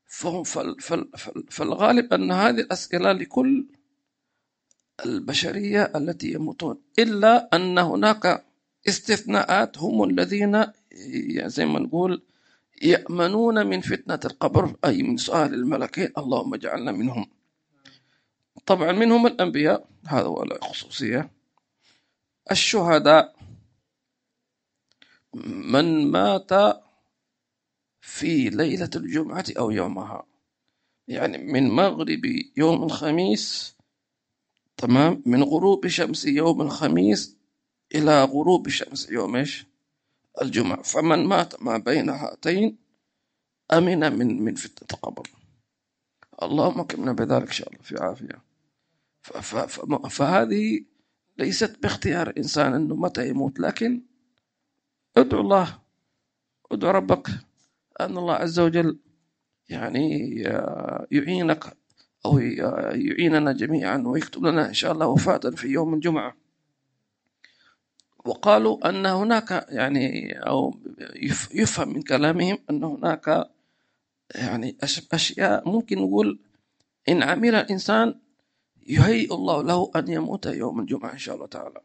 فهم 0.07 0.43
فال 0.43 0.81
فال 0.81 1.09
فال 1.17 1.43
فالغالب 1.49 2.13
أن 2.13 2.31
هذه 2.31 2.59
الأسئلة 2.59 3.11
لكل 3.11 3.65
البشرية 5.05 5.91
التي 5.95 6.31
يموتون 6.31 6.81
إلا 6.99 7.55
أن 7.55 7.77
هناك 7.77 8.45
استثناءات 8.87 9.77
هم 9.77 10.03
الذين 10.03 10.65
زي 11.45 11.65
ما 11.65 11.79
نقول 11.79 12.21
يأمنون 12.81 13.67
من 13.67 13.81
فتنة 13.81 14.19
القبر 14.25 14.75
أي 14.85 15.03
من 15.03 15.17
سؤال 15.17 15.53
الملكين 15.53 16.09
اللهم 16.17 16.53
اجعلنا 16.53 16.91
منهم. 16.91 17.25
طبعا 18.65 18.91
منهم 18.91 19.27
الأنبياء 19.27 19.87
هذا 20.07 20.23
هو 20.23 20.43
الخصوصية 20.43 21.31
الشهداء 22.51 23.35
من 25.45 26.11
مات 26.11 26.49
في 28.01 28.49
ليلة 28.49 28.89
الجمعة 28.95 29.45
أو 29.57 29.71
يومها 29.71 30.23
يعني 31.07 31.37
من 31.37 31.69
مغرب 31.69 32.21
يوم 32.57 32.83
الخميس 32.83 33.75
تمام؟ 34.81 35.23
من 35.25 35.43
غروب 35.43 35.87
شمس 35.87 36.25
يوم 36.25 36.61
الخميس 36.61 37.37
إلى 37.95 38.23
غروب 38.23 38.69
شمس 38.69 39.09
يوم 39.09 39.35
إيش؟ 39.35 39.67
الجمعة. 40.41 40.81
فمن 40.81 41.25
مات 41.25 41.63
ما 41.63 41.77
بين 41.77 42.09
هاتين 42.09 42.77
أمن 43.73 43.99
من 44.17 44.41
من 44.43 44.55
فتنة 44.55 44.87
القبر. 44.93 45.29
اللهم 46.43 46.79
اكرمنا 46.79 47.11
بذلك 47.11 47.47
إن 47.47 47.51
شاء 47.51 47.69
الله. 47.69 47.81
في 47.83 47.97
عافية. 48.03 48.41
فهذه 50.09 50.85
ليست 51.37 51.83
باختيار 51.83 52.29
الإنسان 52.29 52.73
أنه 52.73 52.95
متى 52.95 53.29
يموت 53.29 53.59
لكن 53.59 54.01
ادعو 55.17 55.41
الله 55.41 55.79
ادعو 56.71 56.91
ربك 56.91 57.27
أن 57.99 58.17
الله 58.17 58.33
عز 58.33 58.59
وجل 58.59 58.99
يعني 59.69 60.35
يعينك 61.11 61.77
أو 62.25 62.39
يعيننا 62.39 63.51
جميعا 63.51 63.97
ويكتب 64.05 64.45
لنا 64.45 64.67
إن 64.67 64.73
شاء 64.73 64.91
الله 64.91 65.07
وفاة 65.07 65.37
في 65.37 65.67
يوم 65.67 65.93
الجمعة. 65.93 66.35
وقالوا 68.25 68.89
أن 68.89 69.05
هناك 69.05 69.65
يعني 69.69 70.33
أو 70.39 70.79
يف- 71.15 71.55
يفهم 71.55 71.89
من 71.93 72.01
كلامهم 72.01 72.57
أن 72.69 72.83
هناك 72.83 73.49
يعني 74.35 74.77
أش- 74.85 75.03
أشياء 75.13 75.69
ممكن 75.69 75.97
نقول 75.97 76.39
إن 77.09 77.23
عمل 77.23 77.55
الإنسان 77.55 78.19
يهيئ 78.87 79.33
الله 79.33 79.63
له 79.63 79.91
أن 79.95 80.07
يموت 80.07 80.45
يوم 80.45 80.79
الجمعة 80.79 81.11
إن 81.13 81.17
شاء 81.17 81.35
الله 81.35 81.47
تعالى. 81.47 81.81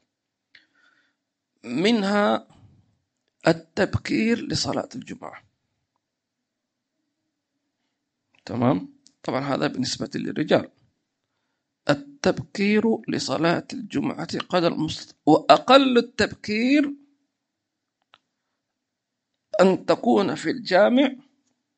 منها 1.65 2.47
التبكير 3.49 4.41
لصلاة 4.49 4.89
الجمعة. 4.95 5.43
تمام؟ 8.45 8.96
طبعا 9.27 9.41
هذا 9.41 9.67
بالنسبة 9.67 10.11
للرجال. 10.15 10.71
التبكير 11.91 12.83
لصلاة 13.09 13.67
الجمعة 13.73 14.39
قدر 14.39 14.73
المستطاع 14.73 15.17
وأقل 15.27 15.99
التبكير 15.99 16.95
أن 19.61 19.87
تكون 19.87 20.35
في 20.35 20.51
الجامع 20.51 21.17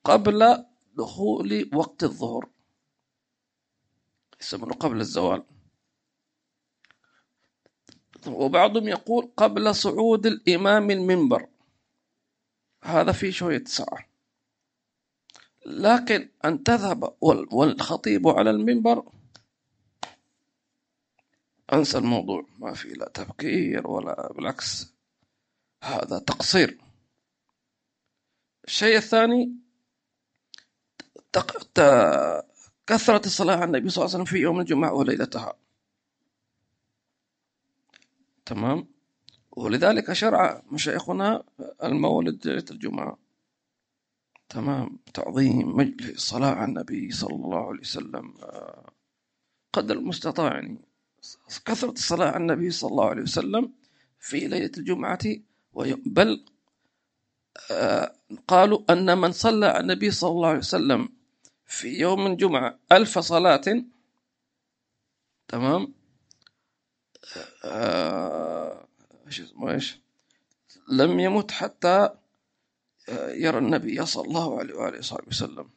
قبل 0.05 0.65
دخول 0.95 1.71
وقت 1.75 2.05
الظهر. 2.05 2.49
يسمونه 4.41 4.75
قبل 4.75 5.01
الزوال. 5.01 5.45
وبعضهم 8.27 8.89
يقول 8.89 9.33
قبل 9.37 9.75
صعود 9.75 10.27
الإمام 10.27 10.91
المنبر. 10.91 11.49
هذا 12.85 13.13
فيه 13.13 13.31
شوية 13.31 13.65
سعة 13.65 14.08
لكن 15.69 16.29
أن 16.45 16.63
تذهب 16.65 17.15
وال- 17.21 17.49
والخطيب 17.55 18.29
على 18.29 18.51
المنبر. 18.51 19.13
أنسى 21.73 21.99
الموضوع. 21.99 22.47
ما 22.59 22.75
في 22.75 22.89
لا 22.89 23.09
تفكير 23.15 23.87
ولا 23.87 24.33
بالعكس. 24.33 24.95
هذا 25.85 26.19
تقصير. 26.19 26.79
الشيء 28.65 28.97
الثاني. 28.97 29.53
كثرة 32.87 33.27
الصلاة 33.27 33.55
على 33.57 33.65
النبي 33.65 33.89
صلى 33.91 34.05
الله 34.05 34.15
عليه 34.15 34.23
وسلم 34.23 34.37
في 34.37 34.43
يوم 34.43 34.61
الجمعة 34.61 34.93
وليلتها. 34.95 35.55
تمام؟ 38.47 38.87
ولذلك 39.51 40.13
شرع 40.13 40.63
مشايخنا 40.73 41.45
المولد 41.85 42.47
ليلة 42.47 42.65
الجمعة. 42.71 43.19
تمام. 44.49 44.99
تعظيم 45.15 45.77
مجلس 45.77 46.11
الصلاة 46.11 46.51
على 46.55 46.65
النبي 46.65 47.11
صلى 47.11 47.35
الله 47.35 47.69
عليه 47.69 47.81
وسلم 47.81 48.35
آه، 48.43 48.91
قدر 49.73 49.95
المستطاع 49.97 50.53
يعني. 50.55 50.79
كثرة 51.65 51.91
الصلاة 51.91 52.27
على 52.27 52.37
النبي 52.37 52.71
صلى 52.71 52.91
الله 52.91 53.09
عليه 53.11 53.23
وسلم 53.23 53.73
في 54.19 54.49
ليلة 54.49 54.71
الجمعة 54.79 55.19
بل 56.07 56.45
آه، 57.71 58.15
قالوا 58.49 58.93
أن 58.93 59.19
من 59.19 59.33
صلى 59.33 59.67
على 59.67 59.81
النبي 59.81 60.11
صلى 60.11 60.31
الله 60.31 60.49
عليه 60.49 60.59
وسلم 60.59 61.09
في 61.67 61.89
يوم 61.89 62.27
الجمعة 62.27 62.79
ألف 62.93 63.19
صلاة 63.19 63.85
تمام 65.49 65.95
آه، 67.65 68.87
إيش 69.27 69.41
اسمه 69.41 69.71
إيش؟ 69.73 70.01
لم 70.89 71.21
يمت 71.21 71.51
حتى 71.51 71.89
آه، 71.89 72.18
يرى 73.29 73.59
النبي 73.59 74.07
صلى 74.07 74.25
الله 74.29 74.59
عليه 74.59 74.75
وآله 74.75 74.99
وصحبه 74.99 75.29
وسلم. 75.29 75.69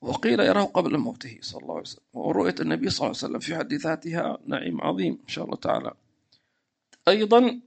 وقيل 0.00 0.40
يراه 0.40 0.64
قبل 0.64 0.98
موته 0.98 1.38
صلى 1.42 1.62
الله 1.62 1.74
عليه 1.74 1.82
وسلم. 1.82 2.04
ورؤية 2.12 2.54
النبي 2.60 2.90
صلى 2.90 3.06
الله 3.06 3.18
عليه 3.18 3.26
وسلم 3.26 3.38
في 3.38 3.56
حد 3.56 3.74
ذاتها 3.74 4.38
نعيم 4.46 4.80
عظيم 4.80 5.18
إن 5.22 5.28
شاء 5.28 5.44
الله 5.44 5.56
تعالى. 5.56 5.92
أيضا 7.08 7.60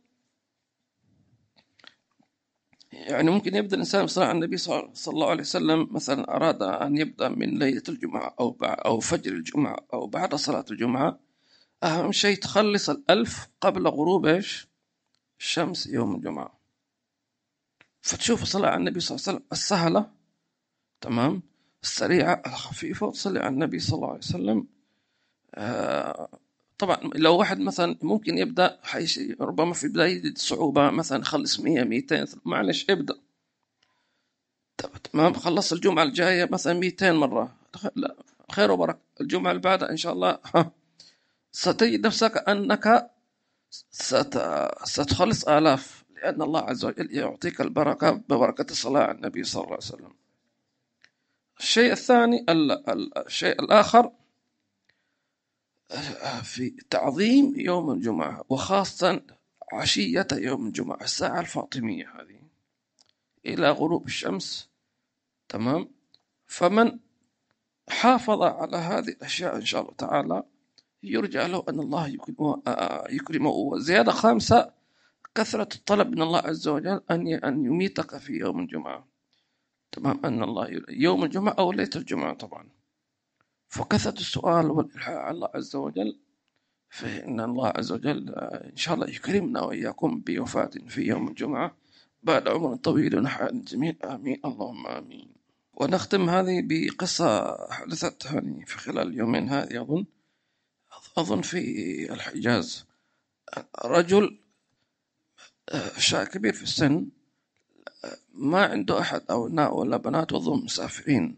يعني 2.92 3.32
ممكن 3.32 3.56
يبدأ 3.56 3.76
الإنسان 3.76 4.06
بصلاة 4.06 4.32
النبي 4.32 4.58
صلى 4.58 4.92
الله 5.08 5.30
عليه 5.30 5.42
وسلم. 5.42 5.88
مثلا 5.92 6.36
أراد 6.36 6.64
أن 6.64 6.98
يبدأ 6.98 7.30
من 7.30 7.60
ليلة 7.60 7.84
الجمعة 7.90 8.36
أو 8.40 8.58
أو 8.62 9.00
فجر 9.00 9.32
الجمعة 9.32 9.78
أو 9.94 10.08
بعد 10.08 10.36
صلاة 10.36 10.66
الجمعة. 10.72 11.20
أهم 11.84 12.12
شيء 12.12 12.38
تخلص 12.38 12.90
الألف 12.90 13.48
قبل 13.62 13.88
غروب 13.88 14.26
إيش؟ 14.26 14.68
الشمس 15.40 15.88
يوم 15.88 16.16
الجمعة. 16.16 16.61
فتشوف 18.02 18.44
الصلاة 18.44 18.70
على 18.70 18.78
النبي 18.78 19.00
صلى 19.00 19.16
الله 19.16 19.28
عليه 19.28 19.38
وسلم 19.38 19.48
السهلة 19.52 20.10
تمام؟ 21.02 21.42
السريعة 21.84 22.42
الخفيفة 22.46 23.08
وتصلي 23.08 23.40
على 23.40 23.54
النبي 23.54 23.80
صلى 23.80 23.96
الله 23.96 24.08
عليه 24.08 24.18
وسلم. 24.18 24.68
آه 25.56 26.30
طبعا 26.78 26.98
لو 27.16 27.38
واحد 27.38 27.60
مثلا 27.60 27.98
ممكن 28.02 28.38
يبدأ 28.38 28.80
حيش 28.84 29.20
ربما 29.42 29.74
في 29.74 29.88
بداية 29.88 30.34
صعوبة 30.36 30.90
مثلا 30.90 31.22
يخلص 31.22 31.60
100 31.60 31.84
200 31.84 32.28
معلش 32.46 32.86
ابدا 32.90 33.16
تمام؟ 35.14 35.34
خلص 35.34 35.74
الجمعة 35.74 36.04
الجاية 36.04 36.48
مثلا 36.52 36.74
200 36.74 37.12
مرة. 37.12 37.56
لا 37.96 38.16
خير 38.52 38.72
وبركة. 38.72 39.00
الجمعة 39.22 39.52
اللي 39.52 39.62
بعدها 39.62 39.90
إن 39.90 39.98
شاء 39.98 40.14
الله. 40.14 40.40
ستجد 41.52 42.06
نفسك 42.06 42.50
أنك 42.50 43.12
ست... 43.92 44.42
ستخلص 44.84 45.48
آلاف. 45.48 46.01
لأن 46.22 46.42
الله 46.42 46.62
عز 46.62 46.86
وجل 46.86 47.16
يعطيك 47.16 47.62
البركة 47.62 48.12
ببركة 48.12 48.72
الصلاة 48.72 49.04
على 49.04 49.12
النبي 49.12 49.44
صلى 49.44 49.64
الله 49.64 49.74
عليه 49.74 49.84
وسلم. 49.86 50.14
الشيء 51.60 51.92
الثاني 51.92 52.46
الشيء 53.18 53.62
الآخر 53.62 54.12
في 56.44 56.70
تعظيم 56.70 57.54
يوم 57.60 57.92
الجمعة 57.92 58.46
وخاصة 58.50 59.22
عشية 59.74 60.28
يوم 60.32 60.68
الجمعة 60.68 61.02
الساعة 61.02 61.40
الفاطمية 61.40 62.22
هذه 62.22 62.42
إلى 63.46 63.72
غروب 63.72 64.06
الشمس. 64.06 64.70
تمام؟ 65.50 65.90
فمن 66.48 67.00
حافظ 67.90 68.42
على 68.42 68.78
هذه 68.78 69.10
الأشياء 69.10 69.56
إن 69.56 69.66
شاء 69.66 69.82
الله 69.82 69.94
تعالى 69.94 70.44
يرجى 71.04 71.48
له 71.48 71.64
أن 71.70 71.80
الله 71.80 72.08
يكرمه, 73.10 73.50
وزيادة 73.50 74.12
خامسة 74.12 74.81
كثرة 75.36 75.76
الطلب 75.76 76.08
من 76.08 76.22
الله 76.22 76.40
عز 76.40 76.68
وجل 76.68 77.02
أن 77.12 77.28
أن 77.28 77.66
يميتك 77.66 78.18
في 78.18 78.34
يوم 78.34 78.60
الجمعة. 78.60 79.08
تمام؟ 79.92 80.26
أن 80.26 80.44
الله 80.44 80.82
يوم 80.90 81.24
الجمعة 81.24 81.54
أو 81.60 81.72
ليلة 81.72 81.90
الجمعة 81.96 82.34
طبعا. 82.34 82.70
فكثرة 83.70 84.20
السؤال 84.20 84.72
والإلحاح 84.72 85.16
على 85.16 85.36
الله 85.36 85.50
عز 85.56 85.76
وجل 85.76 86.20
فإن 86.90 87.40
الله 87.40 87.68
عز 87.68 87.92
وجل 87.92 88.30
إن 88.72 88.78
شاء 88.78 88.96
الله 88.96 89.10
يكرمنا 89.10 89.62
وإياكم 89.62 90.22
بوفاة 90.22 90.72
في 90.88 91.02
يوم 91.02 91.28
الجمعة. 91.28 91.78
بعد 92.24 92.48
عمر 92.48 92.76
طويل 92.76 93.18
ونحال 93.18 93.66
جميل 93.66 93.98
آمين. 94.04 94.42
اللهم 94.46 94.88
آمين. 94.88 95.34
ونختم 95.74 96.30
هذه 96.30 96.62
بقصة 96.64 97.58
حدثت 97.72 98.26
يعني 98.26 98.66
في 98.66 98.78
خلال 98.78 99.08
اليومين 99.08 99.50
هذه 99.50 99.82
أظن 99.82 100.06
أظن 101.18 101.42
في 101.42 102.14
الحجاز. 102.14 102.86
رجل 103.86 104.41
شاب 105.98 106.28
كبير 106.28 106.54
في 106.54 106.64
السن 106.64 107.08
ما 108.34 108.66
عنده 108.66 109.00
أحد 109.00 109.22
أبناء 109.30 109.78
ولا 109.78 109.98
بنات 109.98 110.34
وظن 110.34 110.64
مسافرين. 110.64 111.38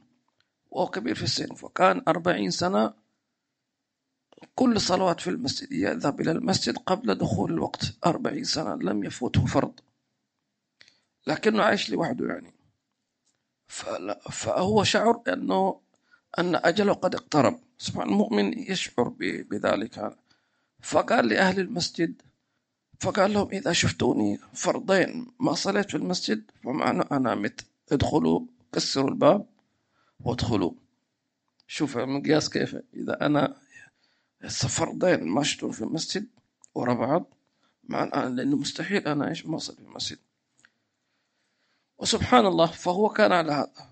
وهو 0.71 0.87
كبير 0.87 1.15
في 1.15 1.23
السن 1.23 1.55
فكان 1.55 2.03
أربعين 2.07 2.51
سنة 2.51 2.93
كل 4.55 4.81
صلوات 4.81 5.21
في 5.21 5.29
المسجد 5.29 5.71
يذهب 5.71 6.21
إلى 6.21 6.31
المسجد 6.31 6.77
قبل 6.77 7.15
دخول 7.15 7.51
الوقت. 7.53 7.93
أربعين 8.05 8.43
سنة 8.43 8.75
لم 8.75 9.03
يفوته 9.03 9.45
فرض 9.45 9.79
لكنه 11.27 11.63
عايش 11.63 11.89
لوحده 11.89 12.27
يعني. 12.27 12.53
فهو 14.31 14.83
شعر 14.83 15.21
أنه 15.27 15.79
أن 16.39 16.55
أجله 16.55 16.93
قد 16.93 17.15
اقترب. 17.15 17.59
سبحان 17.77 18.09
المؤمن 18.09 18.59
يشعر 18.59 19.13
بذلك. 19.19 20.17
فقال 20.81 21.27
لأهل 21.27 21.59
المسجد 21.59 22.21
فقال 23.03 23.33
لهم 23.33 23.49
إذا 23.51 23.73
شفتوني 23.73 24.39
فرضين 24.53 25.27
ما 25.39 25.53
صليت 25.53 25.89
في 25.89 25.97
المسجد 25.97 26.51
فمعنى 26.63 27.01
أنا 27.11 27.35
مت. 27.35 27.65
ادخلوا 27.91 28.41
كسروا 28.73 29.09
الباب 29.09 29.45
وادخلوا. 30.19 30.71
شوف 31.67 31.97
المقياس 31.97 32.49
كيف 32.49 32.75
إذا 32.93 33.25
أنا 33.25 33.55
فرضين 34.49 35.23
ما 35.23 35.43
في 35.43 35.81
المسجد 35.81 36.27
ورا 36.75 36.93
بعض 36.93 37.33
مع 37.83 38.03
الآن 38.03 38.35
لأنه 38.35 38.55
مستحيل 38.55 39.07
أنا 39.07 39.29
إيش 39.29 39.45
ما 39.45 39.57
أصل 39.57 39.75
في 39.75 39.81
المسجد. 39.81 40.17
وسبحان 41.97 42.45
الله 42.45 42.65
فهو 42.65 43.09
كان 43.09 43.31
على 43.31 43.51
هذا. 43.51 43.89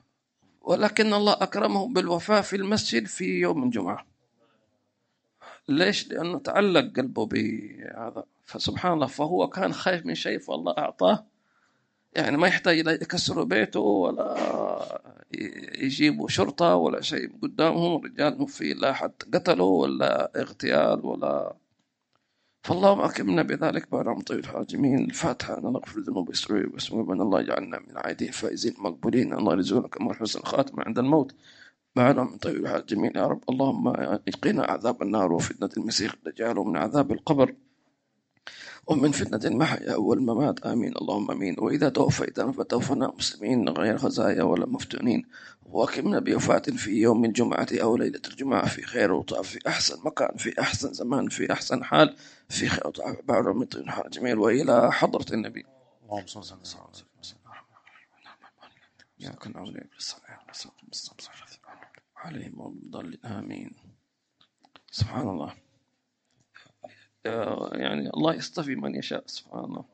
ولكن 0.62 1.14
الله 1.14 1.34
أكرمه 1.34 1.88
بالوفاة 1.88 2.42
في 2.42 2.56
المسجد 2.56 3.08
في 3.08 3.26
يوم 3.26 3.64
الجمعة. 3.64 4.11
ليش؟ 5.70 6.08
لأنه 6.08 6.40
تعلق 6.40 6.92
قلبه 6.98 7.26
بهذا. 7.26 8.24
فسبحان 8.46 8.94
الله 8.94 9.08
فهو 9.08 9.48
كان 9.50 9.74
خايف 9.74 10.06
من 10.06 10.16
شيء 10.16 10.40
فالله 10.40 10.78
أعطاه. 10.78 11.26
يعني 12.14 12.38
ما 12.38 12.48
يحتاج 12.48 12.78
يكسروا 12.78 13.46
بيته 13.46 13.80
ولا 13.80 15.02
يجيبوا 15.78 16.28
شرطة 16.28 16.76
ولا 16.76 17.02
شيء. 17.02 17.32
قدامهم 17.42 18.02
رجال 18.06 18.48
في 18.48 18.74
لا 18.74 18.94
حد 18.94 19.14
قتلوا 19.34 19.82
ولا 19.82 20.42
اغتيال 20.42 21.06
ولا. 21.06 21.56
فاللهم 22.64 23.02
أكرمنا 23.02 23.42
بذلك 23.44 23.92
بعد 23.92 24.08
عم 24.08 24.22
طيب 24.22 24.40
الحاجمين 24.40 25.00
الفاتحة 25.00 25.58
أن 25.58 25.64
نغفر 25.64 25.98
الذنوب 25.98 26.30
ويسروا 26.30 26.74
واسمه 26.74 27.14
الله 27.14 27.42
يجعلنا 27.42 27.80
من 27.80 27.90
العائدين 27.90 28.32
فائزين 28.32 28.74
مقبولين. 28.78 29.34
الله 29.34 29.54
يرزقنا 29.54 29.88
كما 29.88 30.14
حسن 30.14 30.40
الخاتمة 30.40 30.84
عند 30.84 31.00
الموت. 31.00 31.36
بعد 31.96 32.20
عم 32.20 32.38
طيب 32.38 32.56
الحاجمين 32.56 33.12
يا 33.16 33.28
رب. 33.28 33.44
اللهم 33.50 33.88
اتقنا 33.88 34.64
عذاب 34.64 35.02
النار 35.02 35.34
وفتنة 35.34 35.70
المسيح 35.78 36.14
الدجال 36.14 36.58
ومن 36.58 36.78
عذاب 36.78 37.12
القبر 37.12 37.56
ومن 38.88 39.12
فتنة 39.12 39.40
المحيا 39.46 39.96
والممات. 39.96 40.66
آمين. 40.66 40.94
اللهم 41.02 41.32
آمين. 41.32 41.56
وإذا 41.60 41.90
توفيتنا 41.90 42.52
فتوفنا 42.52 43.14
مسلمين 43.18 43.70
غير 43.70 43.98
خزايا 43.98 44.44
ولا 44.44 44.66
مفتونين. 44.66 45.24
وأكرمنا 45.66 46.20
بوفاة 46.20 46.60
في 46.60 46.92
يوم 46.92 47.26
الجمعة 47.26 47.68
أو 47.74 47.98
ليلة 47.98 48.22
الجمعة 48.28 48.68
في 48.68 48.82
خير 48.82 49.12
وطاف 49.12 49.48
في 49.48 49.60
أحسن 49.68 49.96
مكان 50.06 50.38
في 50.38 50.62
أحسن 50.62 50.94
زمان 50.94 51.30
في 51.30 51.52
أحسن 51.52 51.84
حال 51.84 52.16
في 52.50 52.68
خير 52.68 52.88
وطاف 52.88 53.18
بعد 53.24 53.48
من 53.48 53.90
حال 53.90 54.10
جميل. 54.10 54.38
وإلى 54.38 54.92
حضرة 54.92 55.34
النبي. 55.34 55.66
اللهم 56.04 56.28
صل 56.28 56.40
وسلم 56.40 56.60
إياك 59.22 59.48
نعبد 59.48 59.88
عليهم 62.22 62.68
الضالين 62.68 63.26
آمين. 63.26 63.76
سبحان 64.92 65.30
الله. 65.30 65.54
يعني 67.74 68.10
الله 68.10 68.34
يصطفي 68.34 68.76
من 68.76 68.96
يشاء. 68.96 69.24
سبحان 69.28 69.64
الله. 69.64 69.86